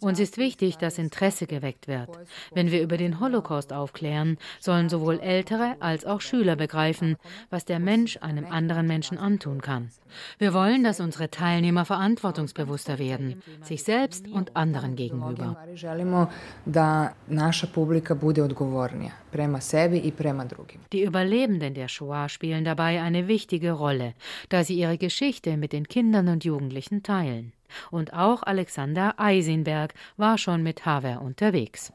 Uns 0.00 0.20
ist 0.20 0.36
wichtig, 0.38 0.76
dass 0.78 0.98
Interesse 0.98 1.46
geweckt 1.46 1.88
wird. 1.88 2.10
Wenn 2.52 2.70
wir 2.70 2.82
über 2.82 2.96
den 2.96 3.20
Holocaust 3.20 3.72
aufklären, 3.72 4.36
sollen 4.58 4.88
sowohl 4.88 5.18
Ältere 5.20 5.76
als 5.80 6.04
auch 6.04 6.20
Schüler 6.20 6.56
begreifen, 6.56 7.16
was 7.50 7.64
der 7.64 7.78
Mensch 7.78 8.18
einem 8.20 8.46
anderen 8.46 8.86
Menschen 8.90 9.18
antun 9.18 9.62
kann. 9.62 9.90
Wir 10.38 10.52
wollen, 10.52 10.82
dass 10.82 10.98
unsere 10.98 11.30
Teilnehmer 11.30 11.84
verantwortungsbewusster 11.84 12.98
werden, 12.98 13.40
sich 13.62 13.84
selbst 13.84 14.26
und 14.26 14.56
anderen 14.56 14.96
gegenüber. 14.96 15.56
Die 20.92 21.04
Überlebenden 21.04 21.74
der 21.74 21.88
Shoah 21.88 22.28
spielen 22.28 22.64
dabei 22.64 23.00
eine 23.00 23.28
wichtige 23.28 23.72
Rolle, 23.72 24.14
da 24.48 24.64
sie 24.64 24.74
ihre 24.74 24.98
Geschichte 24.98 25.56
mit 25.56 25.72
den 25.72 25.86
Kindern 25.86 26.26
und 26.28 26.44
Jugendlichen 26.44 27.04
teilen. 27.04 27.52
Und 27.92 28.12
auch 28.12 28.42
Alexander 28.42 29.14
Eisenberg 29.18 29.94
war 30.16 30.36
schon 30.36 30.64
mit 30.64 30.84
Haver 30.84 31.22
unterwegs. 31.22 31.92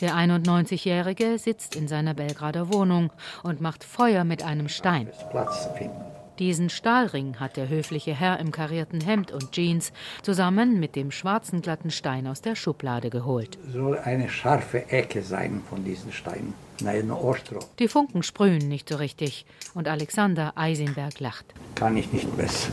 Der 0.00 0.14
91-Jährige 0.14 1.38
sitzt 1.38 1.76
in 1.76 1.86
seiner 1.86 2.14
Belgrader 2.14 2.72
Wohnung 2.72 3.10
und 3.42 3.60
macht 3.60 3.84
Feuer 3.84 4.24
mit 4.24 4.42
einem 4.42 4.68
Stein. 4.68 5.08
Diesen 6.38 6.70
Stahlring 6.70 7.38
hat 7.38 7.58
der 7.58 7.68
höfliche 7.68 8.14
Herr 8.14 8.40
im 8.40 8.50
karierten 8.50 9.02
Hemd 9.02 9.30
und 9.30 9.52
Jeans 9.52 9.92
zusammen 10.22 10.80
mit 10.80 10.96
dem 10.96 11.10
schwarzen 11.10 11.60
glatten 11.60 11.90
Stein 11.90 12.26
aus 12.26 12.40
der 12.40 12.56
Schublade 12.56 13.10
geholt. 13.10 13.58
Soll 13.70 13.98
eine 13.98 14.30
scharfe 14.30 14.90
Ecke 14.90 15.20
sein 15.20 15.60
von 15.68 15.84
diesen 15.84 16.12
Steinen. 16.12 16.54
Nein, 16.80 17.10
Ostro. 17.10 17.58
Die 17.78 17.88
Funken 17.88 18.22
sprühen 18.22 18.68
nicht 18.68 18.88
so 18.88 18.96
richtig 18.96 19.44
und 19.74 19.86
Alexander 19.86 20.52
Eisenberg 20.56 21.20
lacht. 21.20 21.44
Kann 21.74 21.98
ich 21.98 22.10
nicht 22.10 22.34
besser 22.38 22.70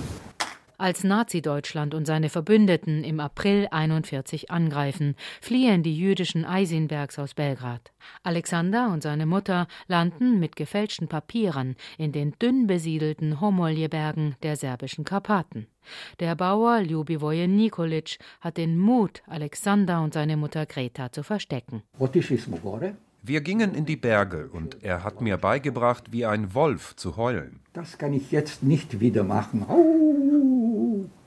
als 0.78 1.04
Nazi-Deutschland 1.04 1.94
und 1.94 2.06
seine 2.06 2.30
Verbündeten 2.30 3.04
im 3.04 3.20
April 3.20 3.68
41 3.72 4.52
angreifen, 4.52 5.16
fliehen 5.42 5.84
die 5.84 5.98
jüdischen 5.98 6.46
Eisenbergs 6.46 7.18
aus 7.20 7.34
Belgrad. 7.34 7.92
Alexander 8.24 8.90
und 8.92 9.04
seine 9.04 9.26
Mutter 9.26 9.68
landen 9.88 10.40
mit 10.40 10.56
gefälschten 10.56 11.08
Papieren 11.08 11.76
in 11.98 12.12
den 12.12 12.34
dünn 12.40 12.68
besiedelten 12.68 13.42
Homolje-Bergen 13.42 14.36
der 14.44 14.56
serbischen 14.56 15.04
Karpaten. 15.04 15.68
Der 16.20 16.36
Bauer 16.36 16.82
Ljubivoje 16.82 17.48
Nikolic 17.48 18.20
hat 18.42 18.58
den 18.58 18.78
Mut, 18.78 19.24
Alexander 19.26 20.02
und 20.02 20.14
seine 20.14 20.38
Mutter 20.38 20.66
Greta 20.66 21.12
zu 21.12 21.24
verstecken. 21.24 21.82
Wir 23.24 23.42
gingen 23.42 23.74
in 23.74 23.86
die 23.86 23.96
Berge 23.98 24.50
und 24.54 24.84
er 24.84 25.04
hat 25.04 25.22
mir 25.22 25.38
beigebracht, 25.38 26.12
wie 26.12 26.26
ein 26.26 26.54
Wolf 26.54 26.96
zu 26.96 27.18
heulen. 27.18 27.60
Das 27.74 27.98
kann 27.98 28.14
ich 28.14 28.32
jetzt 28.32 28.64
nicht 28.64 29.00
wieder 29.00 29.24
machen. 29.24 29.66
Au! 29.68 29.98
Ako 30.08 30.16
se 30.18 30.34
u 30.34 30.48
šumi 30.58 31.27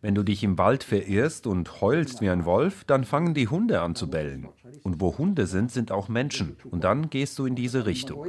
Wenn 0.00 0.14
du 0.14 0.22
dich 0.22 0.42
im 0.42 0.56
Wald 0.56 0.84
verirrst 0.84 1.46
und 1.46 1.80
heulst 1.82 2.22
wie 2.22 2.30
ein 2.30 2.44
Wolf, 2.46 2.84
dann 2.84 3.04
fangen 3.04 3.34
die 3.34 3.48
Hunde 3.48 3.82
an 3.82 3.94
zu 3.94 4.08
bellen. 4.08 4.48
Und 4.82 5.00
wo 5.00 5.18
Hunde 5.18 5.46
sind, 5.46 5.70
sind 5.70 5.92
auch 5.92 6.08
Menschen. 6.08 6.56
Und 6.70 6.84
dann 6.84 7.10
gehst 7.10 7.38
du 7.38 7.46
in 7.46 7.56
diese 7.56 7.84
Richtung. 7.84 8.26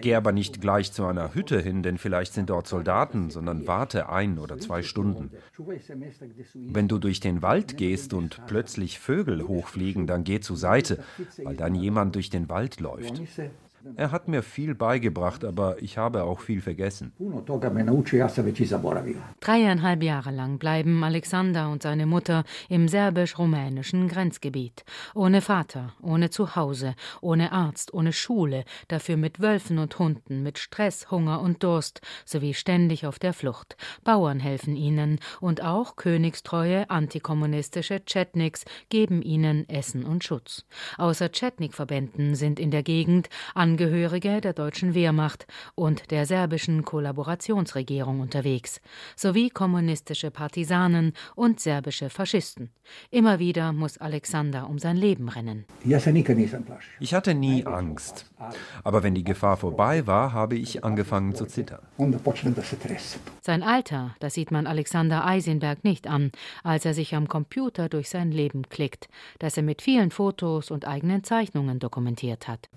Geh 0.00 0.14
aber 0.14 0.32
nicht 0.32 0.60
gleich 0.60 0.92
zu 0.92 1.06
einer 1.06 1.34
Hütte 1.34 1.60
hin, 1.60 1.82
denn 1.82 1.98
vielleicht 1.98 2.34
sind 2.34 2.50
dort 2.50 2.66
Soldaten, 2.66 3.30
sondern 3.30 3.66
warte 3.66 4.08
ein 4.08 4.38
oder 4.38 4.58
zwei 4.58 4.82
Stunden. 4.82 5.30
Wenn 6.54 6.88
du 6.88 6.98
durch 6.98 7.20
den 7.20 7.42
Wald 7.42 7.76
gehst 7.76 8.12
und 8.12 8.40
plötzlich 8.46 8.98
Vögel 8.98 9.46
hochfliegen, 9.46 10.06
dann 10.06 10.24
geh 10.24 10.40
zur 10.40 10.56
Seite, 10.56 11.04
weil 11.42 11.56
dann 11.56 11.74
jemand 11.74 12.16
durch 12.16 12.30
den 12.30 12.48
Wald 12.48 12.80
läuft. 12.80 13.22
Er 13.96 14.12
hat 14.12 14.28
mir 14.28 14.42
viel 14.42 14.74
beigebracht, 14.74 15.44
aber 15.44 15.82
ich 15.82 15.98
habe 15.98 16.24
auch 16.24 16.40
viel 16.40 16.60
vergessen. 16.62 17.12
Dreieinhalb 19.40 20.02
Jahre 20.02 20.30
lang 20.30 20.58
bleiben 20.58 21.04
Alexander 21.04 21.68
und 21.68 21.82
seine 21.82 22.06
Mutter 22.06 22.44
im 22.68 22.88
serbisch-rumänischen 22.88 24.08
Grenzgebiet. 24.08 24.84
Ohne 25.14 25.42
Vater, 25.42 25.92
ohne 26.02 26.30
Zuhause, 26.30 26.94
ohne 27.20 27.52
Arzt, 27.52 27.92
ohne 27.92 28.12
Schule, 28.12 28.64
dafür 28.88 29.16
mit 29.16 29.40
Wölfen 29.40 29.78
und 29.78 29.98
Hunden, 29.98 30.42
mit 30.42 30.58
Stress, 30.58 31.10
Hunger 31.10 31.40
und 31.40 31.62
Durst, 31.62 32.00
sowie 32.24 32.54
ständig 32.54 33.06
auf 33.06 33.18
der 33.18 33.34
Flucht. 33.34 33.76
Bauern 34.02 34.40
helfen 34.40 34.76
ihnen 34.76 35.18
und 35.40 35.62
auch 35.62 35.96
königstreue 35.96 36.88
antikommunistische 36.88 38.02
Chetniks 38.04 38.64
geben 38.88 39.20
ihnen 39.20 39.68
Essen 39.68 40.04
und 40.04 40.24
Schutz. 40.24 40.64
Außer 40.96 41.30
Chetnik-Verbänden 41.30 42.34
sind 42.34 42.58
in 42.58 42.70
der 42.70 42.82
Gegend 42.82 43.28
an 43.54 43.73
Angehörige 43.74 44.40
der 44.40 44.52
deutschen 44.52 44.94
Wehrmacht 44.94 45.48
und 45.74 46.12
der 46.12 46.26
serbischen 46.26 46.84
Kollaborationsregierung 46.84 48.20
unterwegs, 48.20 48.80
sowie 49.16 49.50
kommunistische 49.50 50.30
Partisanen 50.30 51.12
und 51.34 51.58
serbische 51.58 52.08
Faschisten. 52.08 52.70
Immer 53.10 53.40
wieder 53.40 53.72
muss 53.72 53.98
Alexander 53.98 54.68
um 54.68 54.78
sein 54.78 54.96
Leben 54.96 55.28
rennen. 55.28 55.64
Ich 57.00 57.14
hatte 57.14 57.34
nie 57.34 57.66
Angst. 57.66 58.26
Aber 58.82 59.02
wenn 59.02 59.14
die 59.14 59.24
Gefahr 59.24 59.56
vorbei 59.56 60.06
war, 60.06 60.32
habe 60.32 60.56
ich 60.56 60.84
angefangen 60.84 61.34
zu 61.34 61.46
zittern. 61.46 61.80
Sein 63.40 63.62
Alter, 63.62 64.14
das 64.20 64.34
sieht 64.34 64.50
man 64.50 64.66
Alexander 64.66 65.26
Eisenberg 65.26 65.82
nicht 65.82 66.06
an, 66.06 66.30
als 66.62 66.84
er 66.84 66.94
sich 66.94 67.14
am 67.14 67.26
Computer 67.26 67.88
durch 67.88 68.08
sein 68.08 68.30
Leben 68.30 68.68
klickt, 68.68 69.08
das 69.38 69.56
er 69.56 69.62
mit 69.62 69.82
vielen 69.82 70.10
Fotos 70.10 70.70
und 70.70 70.86
eigenen 70.86 71.24
Zeichnungen 71.24 71.78
dokumentiert 71.78 72.48
hat. 72.48 72.68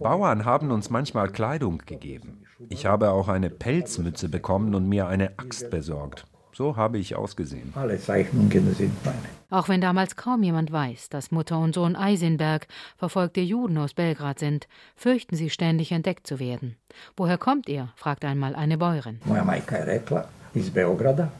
Bauern 0.00 0.44
haben 0.44 0.70
uns 0.70 0.90
manchmal 0.90 1.30
Kleidung 1.30 1.82
gegeben. 1.84 2.44
Ich 2.68 2.86
habe 2.86 3.10
auch 3.10 3.28
eine 3.28 3.50
Pelzmütze 3.50 4.28
bekommen 4.28 4.74
und 4.74 4.88
mir 4.88 5.06
eine 5.08 5.38
Axt 5.38 5.70
besorgt. 5.70 6.24
So 6.52 6.76
habe 6.76 6.98
ich 6.98 7.14
ausgesehen. 7.14 7.72
Alle 7.76 8.00
Zeichnungen 8.00 8.74
sind 8.74 9.04
meine. 9.04 9.18
Auch 9.50 9.68
wenn 9.68 9.80
damals 9.80 10.16
kaum 10.16 10.42
jemand 10.42 10.72
weiß, 10.72 11.08
dass 11.08 11.30
Mutter 11.30 11.58
und 11.58 11.74
Sohn 11.74 11.94
Eisenberg 11.94 12.66
verfolgte 12.96 13.40
Juden 13.40 13.78
aus 13.78 13.94
Belgrad 13.94 14.40
sind, 14.40 14.66
fürchten 14.96 15.36
sie 15.36 15.50
ständig 15.50 15.92
entdeckt 15.92 16.26
zu 16.26 16.40
werden. 16.40 16.76
Woher 17.16 17.38
kommt 17.38 17.68
ihr? 17.68 17.92
fragt 17.94 18.24
einmal 18.24 18.56
eine 18.56 18.76
Bäuerin. 18.76 19.20
Moja 19.24 19.44
majka 19.44 19.78
je 19.78 19.84
rekla 19.84 20.28
iz 20.54 20.70
Beograda. 20.70 21.30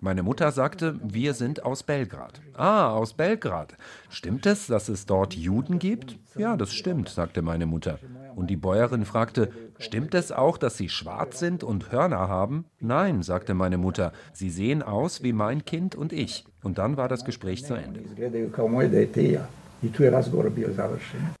Meine 0.00 0.22
Mutter 0.22 0.50
sagte, 0.52 0.98
wir 1.02 1.34
sind 1.34 1.64
aus 1.64 1.82
Belgrad. 1.82 2.40
Ah, 2.54 2.88
aus 2.90 3.12
Belgrad. 3.12 3.74
Stimmt 4.08 4.46
es, 4.46 4.68
dass 4.68 4.88
es 4.88 5.04
dort 5.04 5.34
Juden 5.34 5.78
gibt? 5.78 6.18
Ja, 6.36 6.56
das 6.56 6.72
stimmt, 6.72 7.10
sagte 7.10 7.42
meine 7.42 7.66
Mutter. 7.66 7.98
Und 8.34 8.48
die 8.48 8.56
Bäuerin 8.56 9.04
fragte, 9.04 9.52
stimmt 9.78 10.14
es 10.14 10.32
auch, 10.32 10.56
dass 10.56 10.78
sie 10.78 10.88
schwarz 10.88 11.38
sind 11.38 11.62
und 11.62 11.92
Hörner 11.92 12.28
haben? 12.28 12.64
Nein, 12.80 13.22
sagte 13.22 13.52
meine 13.52 13.76
Mutter, 13.76 14.12
sie 14.32 14.48
sehen 14.48 14.82
aus 14.82 15.22
wie 15.22 15.34
mein 15.34 15.66
Kind 15.66 15.94
und 15.94 16.14
ich. 16.14 16.46
Und 16.62 16.78
dann 16.78 16.96
war 16.96 17.08
das 17.08 17.24
Gespräch 17.24 17.66
zu 17.66 17.74
Ende. 17.74 18.00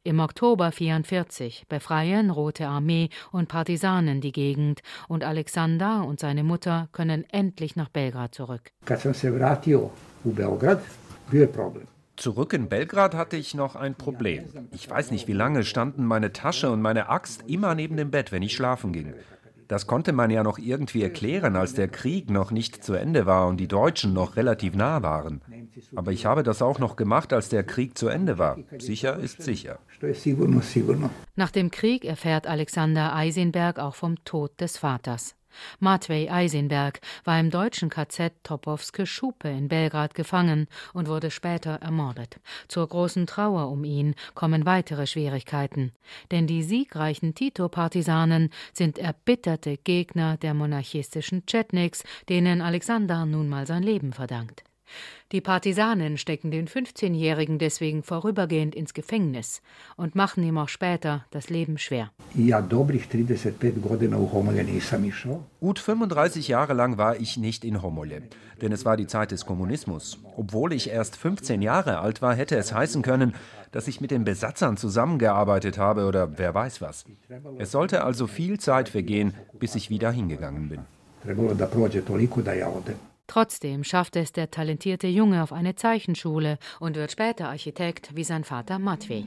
Im 0.02 0.20
Oktober 0.20 0.72
44 0.72 1.64
befreien 1.68 2.30
Rote 2.30 2.66
Armee 2.66 3.08
und 3.32 3.48
Partisanen 3.48 4.20
die 4.20 4.32
Gegend 4.32 4.82
und 5.08 5.24
Alexander 5.24 6.04
und 6.06 6.20
seine 6.20 6.44
Mutter 6.44 6.88
können 6.92 7.24
endlich 7.30 7.76
nach 7.76 7.88
Belgrad 7.88 8.34
zurück. 8.34 8.72
Zurück 12.16 12.54
in 12.54 12.68
Belgrad 12.68 13.14
hatte 13.14 13.36
ich 13.36 13.54
noch 13.54 13.76
ein 13.76 13.94
Problem. 13.94 14.44
Ich 14.72 14.88
weiß 14.88 15.10
nicht, 15.10 15.28
wie 15.28 15.34
lange 15.34 15.64
standen 15.64 16.04
meine 16.04 16.32
Tasche 16.32 16.70
und 16.70 16.80
meine 16.80 17.10
Axt 17.10 17.44
immer 17.46 17.74
neben 17.74 17.96
dem 17.96 18.10
Bett, 18.10 18.32
wenn 18.32 18.42
ich 18.42 18.54
schlafen 18.54 18.92
ging. 18.92 19.14
Das 19.68 19.86
konnte 19.86 20.12
man 20.12 20.30
ja 20.30 20.42
noch 20.42 20.58
irgendwie 20.58 21.02
erklären, 21.02 21.56
als 21.56 21.74
der 21.74 21.88
Krieg 21.88 22.30
noch 22.30 22.50
nicht 22.50 22.82
zu 22.84 22.94
Ende 22.94 23.26
war 23.26 23.46
und 23.46 23.58
die 23.58 23.68
Deutschen 23.68 24.12
noch 24.12 24.36
relativ 24.36 24.74
nah 24.74 25.02
waren. 25.02 25.40
Aber 25.94 26.12
ich 26.12 26.26
habe 26.26 26.42
das 26.42 26.62
auch 26.62 26.78
noch 26.78 26.96
gemacht, 26.96 27.32
als 27.32 27.48
der 27.48 27.64
Krieg 27.64 27.96
zu 27.96 28.08
Ende 28.08 28.38
war. 28.38 28.58
Sicher 28.78 29.16
ist 29.16 29.42
sicher. 29.42 29.78
Nach 31.36 31.50
dem 31.50 31.70
Krieg 31.70 32.04
erfährt 32.04 32.46
Alexander 32.46 33.14
Eisenberg 33.14 33.78
auch 33.78 33.94
vom 33.94 34.24
Tod 34.24 34.60
des 34.60 34.78
Vaters. 34.78 35.35
Matvej 35.80 36.30
Eisenberg 36.30 37.00
war 37.24 37.40
im 37.40 37.50
deutschen 37.50 37.90
KZ 37.90 38.32
Topowske 38.42 39.06
Schupe 39.06 39.48
in 39.48 39.68
Belgrad 39.68 40.14
gefangen 40.14 40.68
und 40.92 41.08
wurde 41.08 41.30
später 41.30 41.76
ermordet. 41.76 42.38
Zur 42.68 42.86
großen 42.86 43.26
Trauer 43.26 43.70
um 43.70 43.84
ihn 43.84 44.14
kommen 44.34 44.66
weitere 44.66 45.06
Schwierigkeiten, 45.06 45.92
denn 46.30 46.46
die 46.46 46.62
siegreichen 46.62 47.34
Tito-Partisanen 47.34 48.50
sind 48.72 48.98
erbitterte 48.98 49.76
Gegner 49.78 50.36
der 50.36 50.54
monarchistischen 50.54 51.44
Chetniks, 51.46 52.04
denen 52.28 52.60
Alexander 52.60 53.26
nun 53.26 53.48
mal 53.48 53.66
sein 53.66 53.82
Leben 53.82 54.12
verdankt. 54.12 54.65
Die 55.32 55.40
Partisanen 55.40 56.18
stecken 56.18 56.50
den 56.50 56.68
15-Jährigen 56.68 57.58
deswegen 57.58 58.02
vorübergehend 58.02 58.74
ins 58.74 58.94
Gefängnis 58.94 59.60
und 59.96 60.14
machen 60.14 60.44
ihm 60.44 60.58
auch 60.58 60.68
später 60.68 61.24
das 61.30 61.50
Leben 61.50 61.78
schwer. 61.78 62.10
Gut 65.60 65.78
35 65.78 66.48
Jahre 66.48 66.74
lang 66.74 66.96
war 66.96 67.16
ich 67.18 67.36
nicht 67.36 67.64
in 67.64 67.82
Homole, 67.82 68.22
denn 68.62 68.72
es 68.72 68.84
war 68.84 68.96
die 68.96 69.08
Zeit 69.08 69.32
des 69.32 69.46
Kommunismus. 69.46 70.18
Obwohl 70.36 70.72
ich 70.72 70.90
erst 70.90 71.16
15 71.16 71.60
Jahre 71.60 71.98
alt 71.98 72.22
war, 72.22 72.34
hätte 72.34 72.56
es 72.56 72.72
heißen 72.72 73.02
können, 73.02 73.34
dass 73.72 73.88
ich 73.88 74.00
mit 74.00 74.10
den 74.10 74.24
Besatzern 74.24 74.76
zusammengearbeitet 74.76 75.76
habe 75.76 76.06
oder 76.06 76.38
wer 76.38 76.54
weiß 76.54 76.80
was. 76.80 77.04
Es 77.58 77.72
sollte 77.72 78.04
also 78.04 78.26
viel 78.26 78.60
Zeit 78.60 78.88
vergehen, 78.88 79.34
bis 79.58 79.74
ich 79.74 79.90
wieder 79.90 80.10
hingegangen 80.10 80.68
bin. 80.68 80.80
Trotzdem 83.26 83.84
schafft 83.84 84.16
es 84.16 84.32
der 84.32 84.50
talentierte 84.50 85.08
Junge 85.08 85.42
auf 85.42 85.52
eine 85.52 85.74
Zeichenschule 85.74 86.58
und 86.80 86.96
wird 86.96 87.12
später 87.12 87.48
Architekt 87.48 88.14
wie 88.14 88.24
sein 88.24 88.44
Vater 88.44 88.78
Matvej. 88.78 89.24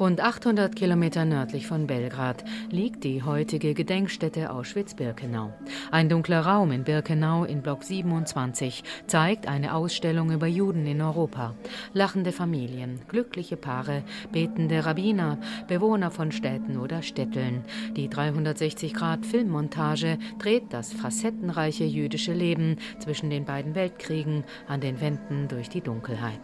Rund 0.00 0.20
800 0.20 0.76
Kilometer 0.76 1.24
nördlich 1.24 1.66
von 1.66 1.88
Belgrad 1.88 2.44
liegt 2.70 3.02
die 3.02 3.24
heutige 3.24 3.74
Gedenkstätte 3.74 4.52
Auschwitz-Birkenau. 4.52 5.52
Ein 5.90 6.08
dunkler 6.08 6.42
Raum 6.42 6.70
in 6.70 6.84
Birkenau 6.84 7.42
in 7.44 7.62
Block 7.62 7.82
27 7.82 8.84
zeigt 9.08 9.48
eine 9.48 9.74
Ausstellung 9.74 10.30
über 10.30 10.46
Juden 10.46 10.86
in 10.86 11.02
Europa. 11.02 11.56
Lachende 11.94 12.30
Familien, 12.30 13.00
glückliche 13.08 13.56
Paare, 13.56 14.04
betende 14.30 14.86
Rabbiner, 14.86 15.38
Bewohner 15.66 16.12
von 16.12 16.30
Städten 16.30 16.78
oder 16.78 17.02
Städteln. 17.02 17.64
Die 17.96 18.08
360-Grad-Filmmontage 18.08 20.18
dreht 20.38 20.72
das 20.72 20.92
facettenreiche 20.92 21.84
jüdische 21.84 22.32
Leben 22.32 22.76
zwischen 23.00 23.30
den 23.30 23.44
beiden 23.44 23.74
Weltkriegen 23.74 24.44
an 24.68 24.80
den 24.80 25.00
Wänden 25.00 25.48
durch 25.48 25.68
die 25.68 25.80
Dunkelheit. 25.80 26.38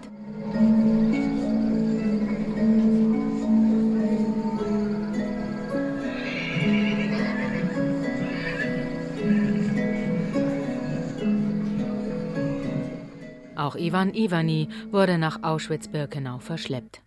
Auch 13.65 13.77
Ivan 13.77 14.13
Ivani 14.13 14.69
wurde 14.91 15.17
nach 15.17 15.43
Auschwitz-Birkenau 15.43 16.39
verschleppt. 16.39 17.01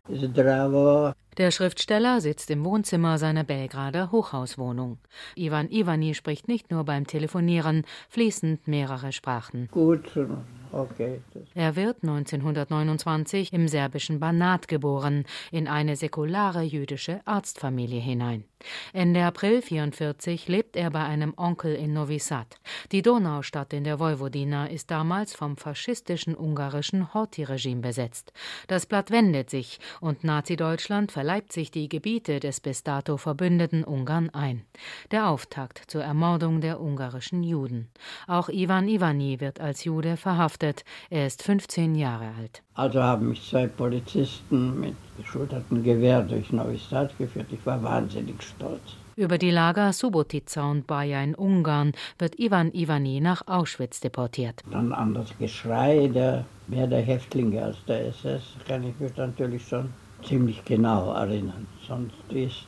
Der 1.38 1.52
Schriftsteller 1.52 2.20
sitzt 2.20 2.50
im 2.50 2.66
Wohnzimmer 2.66 3.20
seiner 3.20 3.44
Belgrader 3.44 4.12
Hochhauswohnung. 4.12 4.98
Ivan 5.36 5.70
Ivani 5.70 6.16
spricht 6.16 6.48
nicht 6.48 6.72
nur 6.72 6.84
beim 6.84 7.06
Telefonieren 7.06 7.86
fließend 8.10 8.68
mehrere 8.68 9.12
Sprachen. 9.12 9.70
Okay. 10.72 11.22
Er 11.56 11.76
wird 11.78 12.04
1929 12.04 13.54
im 13.54 13.70
serbischen 13.70 14.20
Banat 14.20 14.68
geboren, 14.68 15.24
in 15.50 15.68
eine 15.68 15.96
säkulare 15.96 16.62
jüdische 16.64 17.22
Arztfamilie 17.26 18.02
hinein. 18.02 18.44
Ende 18.92 19.24
April 19.24 19.58
1944 19.58 20.50
lebt 20.50 20.76
er 20.76 20.90
bei 20.90 21.04
einem 21.04 21.34
Onkel 21.38 21.76
in 21.76 21.94
Novi 21.94 22.20
Sad. 22.20 22.48
Die 22.92 23.02
Donaustadt 23.02 23.72
in 23.72 23.86
der 23.86 24.00
Vojvodina 24.00 24.66
ist 24.66 24.92
damals 24.92 25.34
vom 25.36 25.56
faschistischen 25.56 26.36
ungarischen 26.36 27.14
Horthy-Regime 27.14 27.82
besetzt. 27.82 28.34
Das 28.68 28.88
Blatt 28.88 29.10
wendet 29.10 29.50
sich 29.50 29.80
und 30.02 30.24
Nazi-Deutschland 30.24 31.12
verleibt 31.12 31.27
sich 31.52 31.72
die 31.72 31.90
Gebiete 31.90 32.40
des 32.40 32.62
bis 32.62 32.84
dato 32.84 33.18
verbündeten 33.18 33.84
Ungarn 33.84 34.30
ein. 34.30 34.62
Der 35.12 35.30
Auftakt 35.30 35.82
zur 35.88 36.02
Ermordung 36.02 36.62
der 36.62 36.80
ungarischen 36.80 37.44
Juden. 37.44 37.90
Auch 38.28 38.48
Ivan 38.48 38.88
Ivani 38.88 39.42
wird 39.42 39.60
als 39.60 39.84
Jude 39.84 40.16
verhaftet. 40.16 40.86
Er 41.10 41.28
ist 41.28 41.44
15 41.44 41.96
Jahre 41.96 42.32
alt. 42.40 42.64
Also 42.76 43.04
haben 43.04 43.28
mich 43.30 43.48
zwei 43.50 43.68
Polizisten 43.68 44.80
mit 44.80 44.96
geschultertem 45.18 45.84
Gewehr 45.84 46.22
durch 46.22 46.48
Sad 46.90 47.18
geführt. 47.18 47.48
Ich 47.52 47.66
war 47.66 47.84
wahnsinnig 47.84 48.42
stolz. 48.42 48.96
Über 49.18 49.38
die 49.38 49.52
Lager 49.52 49.94
Subotica 49.94 50.70
und 50.70 50.86
Baja 50.86 51.22
in 51.24 51.34
Ungarn 51.34 51.92
wird 52.20 52.40
Ivan 52.40 52.72
Ivani 52.72 53.20
nach 53.20 53.42
Auschwitz 53.48 54.00
deportiert. 54.00 54.62
Dann 54.72 54.94
an 54.94 55.14
das 55.16 55.36
Geschrei 55.40 56.08
der, 56.08 56.46
mehr 56.68 56.88
der 56.88 57.02
Häftlinge 57.02 57.64
als 57.64 57.78
der 57.86 58.08
SS 58.08 58.44
kann 58.68 58.88
ich 58.88 58.98
mich 59.00 59.18
natürlich 59.18 59.68
schon 59.68 59.92
ziemlich 60.24 60.64
genau 60.66 61.14
erinnern. 61.14 61.68
Sonst 61.88 62.16
ist 62.30 62.68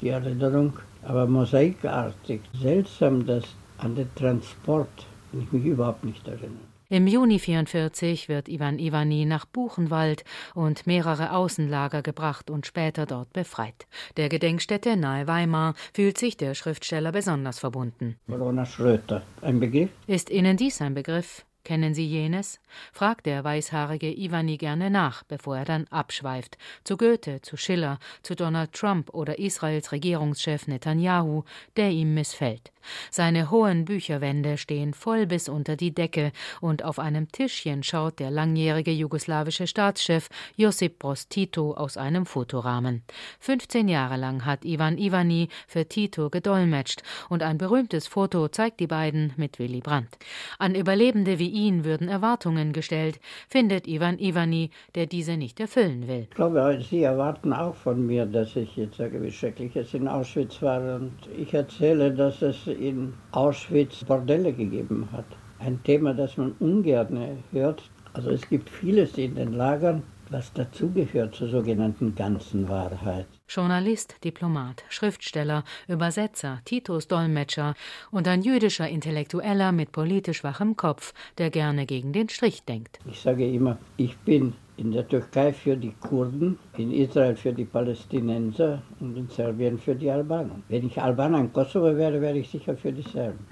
die 0.00 0.08
Erinnerung 0.08 0.74
aber 1.02 1.26
mosaikartig. 1.26 2.40
Seltsam, 2.60 3.26
dass 3.26 3.44
an 3.78 3.94
den 3.94 4.12
Transport 4.14 5.06
kann 5.30 5.40
ich 5.42 5.52
mich 5.52 5.64
überhaupt 5.64 6.04
nicht 6.04 6.26
erinnern. 6.26 6.76
Im 6.88 7.08
Juni 7.08 7.40
44 7.40 8.28
wird 8.28 8.48
Ivan 8.48 8.78
Ivani 8.78 9.24
nach 9.24 9.44
Buchenwald 9.44 10.22
und 10.54 10.86
mehrere 10.86 11.32
Außenlager 11.32 12.02
gebracht 12.02 12.48
und 12.48 12.64
später 12.64 13.06
dort 13.06 13.32
befreit. 13.32 13.88
Der 14.16 14.28
Gedenkstätte 14.28 14.96
nahe 14.96 15.26
Weimar 15.26 15.74
fühlt 15.94 16.16
sich 16.16 16.36
der 16.36 16.54
Schriftsteller 16.54 17.10
besonders 17.10 17.58
verbunden. 17.58 18.16
Corona 18.28 18.64
Schröter, 18.64 19.22
ein 19.42 19.58
Begriff? 19.58 19.90
Ist 20.06 20.30
Ihnen 20.30 20.56
dies 20.56 20.80
ein 20.80 20.94
Begriff? 20.94 21.45
Kennen 21.66 21.94
Sie 21.94 22.06
jenes? 22.06 22.60
fragt 22.92 23.26
der 23.26 23.42
weißhaarige 23.42 24.16
Ivani 24.16 24.56
gerne 24.56 24.88
nach, 24.88 25.24
bevor 25.24 25.56
er 25.56 25.64
dann 25.64 25.88
abschweift. 25.88 26.58
Zu 26.84 26.96
Goethe, 26.96 27.42
zu 27.42 27.56
Schiller, 27.56 27.98
zu 28.22 28.36
Donald 28.36 28.72
Trump 28.72 29.12
oder 29.12 29.40
Israels 29.40 29.90
Regierungschef 29.90 30.68
Netanyahu, 30.68 31.42
der 31.76 31.90
ihm 31.90 32.14
missfällt. 32.14 32.70
Seine 33.10 33.50
hohen 33.50 33.84
Bücherwände 33.84 34.58
stehen 34.58 34.94
voll 34.94 35.26
bis 35.26 35.48
unter 35.48 35.76
die 35.76 35.94
Decke 35.94 36.32
und 36.60 36.84
auf 36.84 36.98
einem 36.98 37.30
Tischchen 37.30 37.82
schaut 37.82 38.18
der 38.18 38.30
langjährige 38.30 38.90
jugoslawische 38.90 39.66
Staatschef 39.66 40.28
Josip 40.56 40.98
Broz 40.98 41.28
Tito 41.28 41.74
aus 41.74 41.96
einem 41.96 42.26
Fotorahmen. 42.26 43.02
15 43.40 43.88
Jahre 43.88 44.16
lang 44.16 44.44
hat 44.44 44.64
Ivan 44.64 44.98
Ivani 44.98 45.48
für 45.66 45.86
Tito 45.86 46.30
gedolmetscht 46.30 47.02
und 47.28 47.42
ein 47.42 47.58
berühmtes 47.58 48.06
Foto 48.06 48.48
zeigt 48.48 48.80
die 48.80 48.86
beiden 48.86 49.32
mit 49.36 49.58
Willy 49.58 49.80
Brandt. 49.80 50.16
An 50.58 50.74
Überlebende 50.74 51.38
wie 51.38 51.48
ihn 51.48 51.84
würden 51.84 52.08
Erwartungen 52.08 52.72
gestellt, 52.72 53.20
findet 53.48 53.86
Ivan 53.86 54.18
Ivani, 54.18 54.70
der 54.94 55.06
diese 55.06 55.36
nicht 55.36 55.60
erfüllen 55.60 56.08
will. 56.08 56.26
Ich 56.30 56.36
glaube, 56.36 56.78
Sie 56.88 57.02
erwarten 57.02 57.52
auch 57.52 57.74
von 57.74 58.06
mir, 58.06 58.26
dass 58.26 58.56
ich 58.56 58.76
jetzt 58.76 58.96
sage, 58.96 59.22
wie 59.22 59.30
schrecklich 59.30 59.74
es 59.76 59.94
in 59.94 60.08
Auschwitz 60.08 60.62
war 60.62 60.96
und 60.96 61.12
ich 61.36 61.52
erzähle, 61.54 62.12
dass 62.12 62.42
es 62.42 62.66
in 62.76 63.14
Auschwitz 63.32 64.04
Bordelle 64.04 64.52
gegeben 64.52 65.08
hat. 65.12 65.26
Ein 65.58 65.82
Thema, 65.82 66.14
das 66.14 66.36
man 66.36 66.52
ungern 66.60 67.42
hört. 67.52 67.90
Also 68.12 68.30
es 68.30 68.48
gibt 68.48 68.70
vieles 68.70 69.18
in 69.18 69.34
den 69.34 69.52
Lagern, 69.52 70.02
was 70.30 70.52
dazugehört 70.52 71.34
zur 71.34 71.48
sogenannten 71.48 72.14
ganzen 72.14 72.68
Wahrheit. 72.68 73.26
Journalist, 73.48 74.16
Diplomat, 74.24 74.84
Schriftsteller, 74.88 75.64
Übersetzer, 75.88 76.60
Titus 76.64 77.08
Dolmetscher 77.08 77.74
und 78.10 78.26
ein 78.26 78.42
jüdischer 78.42 78.88
Intellektueller 78.88 79.72
mit 79.72 79.92
politisch 79.92 80.42
wachem 80.42 80.76
Kopf, 80.76 81.14
der 81.38 81.50
gerne 81.50 81.86
gegen 81.86 82.12
den 82.12 82.28
Strich 82.28 82.64
denkt. 82.64 82.98
Ich 83.06 83.20
sage 83.20 83.48
immer, 83.48 83.78
ich 83.96 84.16
bin 84.18 84.54
in 84.76 84.92
der 84.92 85.06
Türkei 85.08 85.52
für 85.52 85.76
die 85.76 85.94
Kurden, 86.00 86.58
in 86.76 86.92
Israel 86.92 87.36
für 87.36 87.52
die 87.52 87.64
Palästinenser 87.64 88.82
und 89.00 89.16
in 89.16 89.28
Serbien 89.28 89.78
für 89.78 89.94
die 89.94 90.10
Albaner. 90.10 90.56
Wenn 90.68 90.86
ich 90.86 91.00
Albaner 91.00 91.38
in 91.38 91.52
Kosovo 91.52 91.96
wäre, 91.96 92.20
wäre 92.20 92.38
ich 92.38 92.50
sicher 92.50 92.76
für 92.76 92.92
die 92.92 93.02
Serben. 93.02 93.46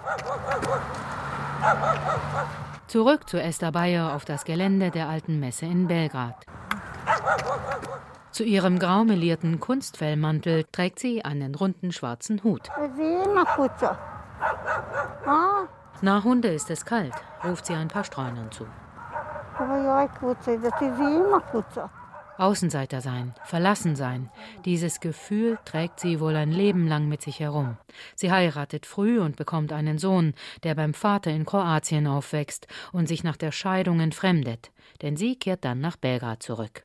Zurück 2.86 3.28
zu 3.28 3.40
Esther 3.40 3.72
Bayer 3.72 4.14
auf 4.14 4.24
das 4.24 4.44
Gelände 4.44 4.90
der 4.90 5.08
alten 5.08 5.40
Messe 5.40 5.66
in 5.66 5.86
Belgrad. 5.86 6.44
Zu 8.30 8.44
ihrem 8.44 8.78
graumelierten 8.78 9.60
Kunstfellmantel 9.60 10.64
trägt 10.72 10.98
sie 10.98 11.24
einen 11.24 11.54
runden 11.54 11.92
schwarzen 11.92 12.42
Hut. 12.42 12.68
Na, 16.02 16.22
Hunde 16.24 16.48
ist 16.48 16.70
es 16.70 16.84
kalt, 16.84 17.14
ruft 17.44 17.66
sie 17.66 17.74
ein 17.74 17.88
paar 17.88 18.04
Streunern 18.04 18.50
zu. 18.50 18.66
Außenseiter 22.36 23.00
sein, 23.00 23.34
verlassen 23.44 23.94
sein, 23.94 24.28
dieses 24.64 24.98
Gefühl 24.98 25.56
trägt 25.64 26.00
sie 26.00 26.18
wohl 26.18 26.34
ein 26.34 26.50
Leben 26.50 26.88
lang 26.88 27.08
mit 27.08 27.22
sich 27.22 27.38
herum. 27.38 27.76
Sie 28.16 28.32
heiratet 28.32 28.86
früh 28.86 29.20
und 29.20 29.36
bekommt 29.36 29.72
einen 29.72 29.98
Sohn, 29.98 30.34
der 30.64 30.74
beim 30.74 30.94
Vater 30.94 31.30
in 31.30 31.44
Kroatien 31.44 32.08
aufwächst 32.08 32.66
und 32.92 33.06
sich 33.06 33.22
nach 33.22 33.36
der 33.36 33.52
Scheidung 33.52 34.00
entfremdet, 34.00 34.72
denn 35.02 35.16
sie 35.16 35.36
kehrt 35.36 35.64
dann 35.64 35.80
nach 35.80 35.96
Belgrad 35.96 36.42
zurück. 36.42 36.84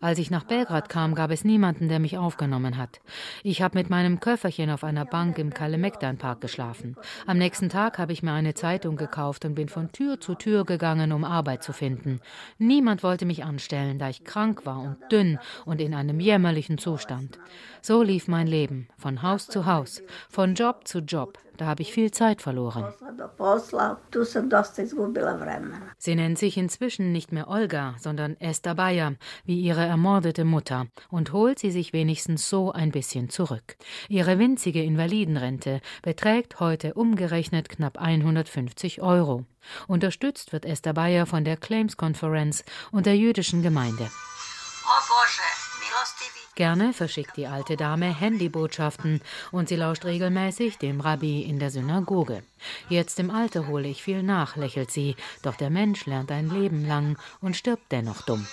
Als 0.00 0.18
ich 0.18 0.30
nach 0.32 0.44
Belgrad 0.44 0.88
kam, 0.88 1.14
gab 1.14 1.30
es 1.30 1.44
niemanden, 1.44 1.88
der 1.88 2.00
mich 2.00 2.18
aufgenommen 2.18 2.76
hat. 2.76 3.00
Ich 3.44 3.62
habe 3.62 3.78
mit 3.78 3.88
meinem 3.88 4.18
Köfferchen 4.18 4.70
auf 4.70 4.82
einer 4.82 5.04
Bank 5.04 5.38
im 5.38 5.54
Kalemegdan-Park 5.54 6.40
geschlafen. 6.40 6.96
Am 7.26 7.38
nächsten 7.38 7.68
Tag 7.68 7.98
habe 7.98 8.12
ich 8.12 8.24
mir 8.24 8.32
eine 8.32 8.54
Zeitung 8.54 8.96
gekauft 8.96 9.44
und 9.44 9.54
bin 9.54 9.68
von 9.68 9.92
Tür 9.92 10.18
zu 10.18 10.34
Tür 10.34 10.64
gegangen, 10.64 11.12
um 11.12 11.24
Arbeit 11.24 11.62
zu 11.62 11.72
finden. 11.72 12.20
Niemand 12.58 13.04
wollte 13.04 13.26
mich 13.26 13.44
anstellen, 13.44 13.98
da 13.98 14.08
ich 14.08 14.24
krank 14.24 14.66
war 14.66 14.80
und 14.80 14.96
dünn 15.12 15.38
und 15.64 15.80
in 15.80 15.94
einem 15.94 16.18
jämmerlichen 16.18 16.78
Zustand. 16.78 17.38
So 17.80 18.02
lief 18.02 18.26
mein 18.26 18.48
Leben, 18.48 18.88
von 18.98 19.22
Haus 19.22 19.46
zu 19.46 19.66
Haus, 19.66 20.02
von 20.28 20.54
Job 20.54 20.88
zu 20.88 20.98
Job. 20.98 21.38
Da 21.56 21.66
habe 21.66 21.82
ich 21.82 21.92
viel 21.92 22.10
Zeit 22.10 22.42
verloren. 22.42 22.92
Sie 25.98 26.14
nennt 26.14 26.38
sich 26.38 26.55
inzwischen 26.56 27.12
nicht 27.12 27.32
mehr 27.32 27.48
Olga, 27.48 27.94
sondern 27.98 28.36
Esther 28.40 28.74
Bayer, 28.74 29.14
wie 29.44 29.60
ihre 29.60 29.84
ermordete 29.84 30.44
Mutter, 30.44 30.86
und 31.10 31.32
holt 31.32 31.58
sie 31.58 31.70
sich 31.70 31.92
wenigstens 31.92 32.48
so 32.48 32.72
ein 32.72 32.90
bisschen 32.90 33.28
zurück. 33.30 33.76
Ihre 34.08 34.38
winzige 34.38 34.82
Invalidenrente 34.82 35.80
beträgt 36.02 36.60
heute 36.60 36.94
umgerechnet 36.94 37.68
knapp 37.68 37.98
150 37.98 39.02
Euro. 39.02 39.44
Unterstützt 39.88 40.52
wird 40.52 40.64
Esther 40.64 40.94
Bayer 40.94 41.26
von 41.26 41.44
der 41.44 41.56
Claims 41.56 41.96
Conference 41.96 42.64
und 42.92 43.06
der 43.06 43.16
jüdischen 43.16 43.62
Gemeinde. 43.62 44.10
Gerne 46.56 46.94
verschickt 46.94 47.36
die 47.36 47.46
alte 47.46 47.76
Dame 47.76 48.18
Handybotschaften 48.18 49.20
und 49.52 49.68
sie 49.68 49.76
lauscht 49.76 50.06
regelmäßig 50.06 50.78
dem 50.78 51.02
Rabbi 51.02 51.42
in 51.42 51.58
der 51.58 51.70
Synagoge. 51.70 52.42
Jetzt 52.88 53.20
im 53.20 53.30
Alter 53.30 53.66
hole 53.68 53.86
ich 53.86 54.02
viel 54.02 54.22
nach, 54.22 54.56
lächelt 54.56 54.90
sie, 54.90 55.16
doch 55.42 55.56
der 55.56 55.68
Mensch 55.68 56.06
lernt 56.06 56.32
ein 56.32 56.48
Leben 56.48 56.86
lang 56.86 57.18
und 57.42 57.56
stirbt 57.56 57.92
dennoch 57.92 58.22
dumm. 58.22 58.46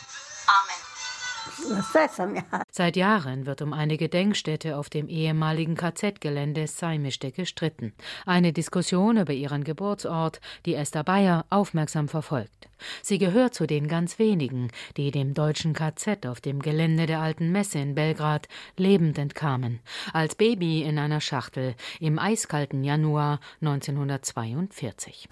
Seit 2.70 2.98
Jahren 2.98 3.46
wird 3.46 3.62
um 3.62 3.72
eine 3.72 3.96
Gedenkstätte 3.96 4.76
auf 4.76 4.89
dem 4.89 5.08
ehemaligen 5.08 5.76
KZ-Gelände 5.76 6.68
Seimischte 6.68 7.32
gestritten. 7.32 7.94
Eine 8.26 8.52
Diskussion 8.52 9.16
über 9.16 9.32
ihren 9.32 9.63
Geburtsort, 9.63 10.42
die 10.66 10.76
Esther 10.76 11.06
Bayer 11.06 11.46
aufmerksam 11.50 12.10
verfolgt. 12.10 12.68
Sie 13.02 13.17
gehört 13.17 13.54
zu 13.54 13.67
den 13.67 13.88
ganz 13.88 14.19
wenigen, 14.19 14.69
die 14.98 15.12
dem 15.12 15.34
deutschen 15.34 15.74
KZ 15.74 16.26
auf 16.26 16.41
dem 16.41 16.62
Gelände 16.62 17.06
der 17.06 17.19
alten 17.19 17.52
Messe 17.52 17.80
in 17.80 17.96
Belgrad 17.96 18.48
lebend 18.78 19.17
entkamen, 19.17 19.80
als 20.13 20.36
Baby 20.36 20.84
in 20.84 20.98
einer 20.98 21.22
Schachtel 21.22 21.76
im 22.00 22.19
eiskalten 22.19 22.84
Januar 22.84 23.39
1942. 23.62 25.30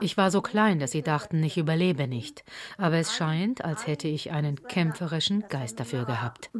Ich 0.00 0.16
war 0.16 0.30
so 0.30 0.42
klein, 0.42 0.78
dass 0.78 0.90
sie 0.90 1.02
dachten, 1.02 1.42
ich 1.42 1.56
überlebe 1.56 2.06
nicht. 2.06 2.44
Aber 2.76 2.96
es 2.96 3.14
scheint, 3.14 3.64
als 3.64 3.86
hätte 3.86 4.08
ich 4.08 4.30
einen 4.30 4.62
kämpferischen 4.64 5.44
Geist 5.48 5.80
dafür 5.80 6.04
gehabt. 6.04 6.50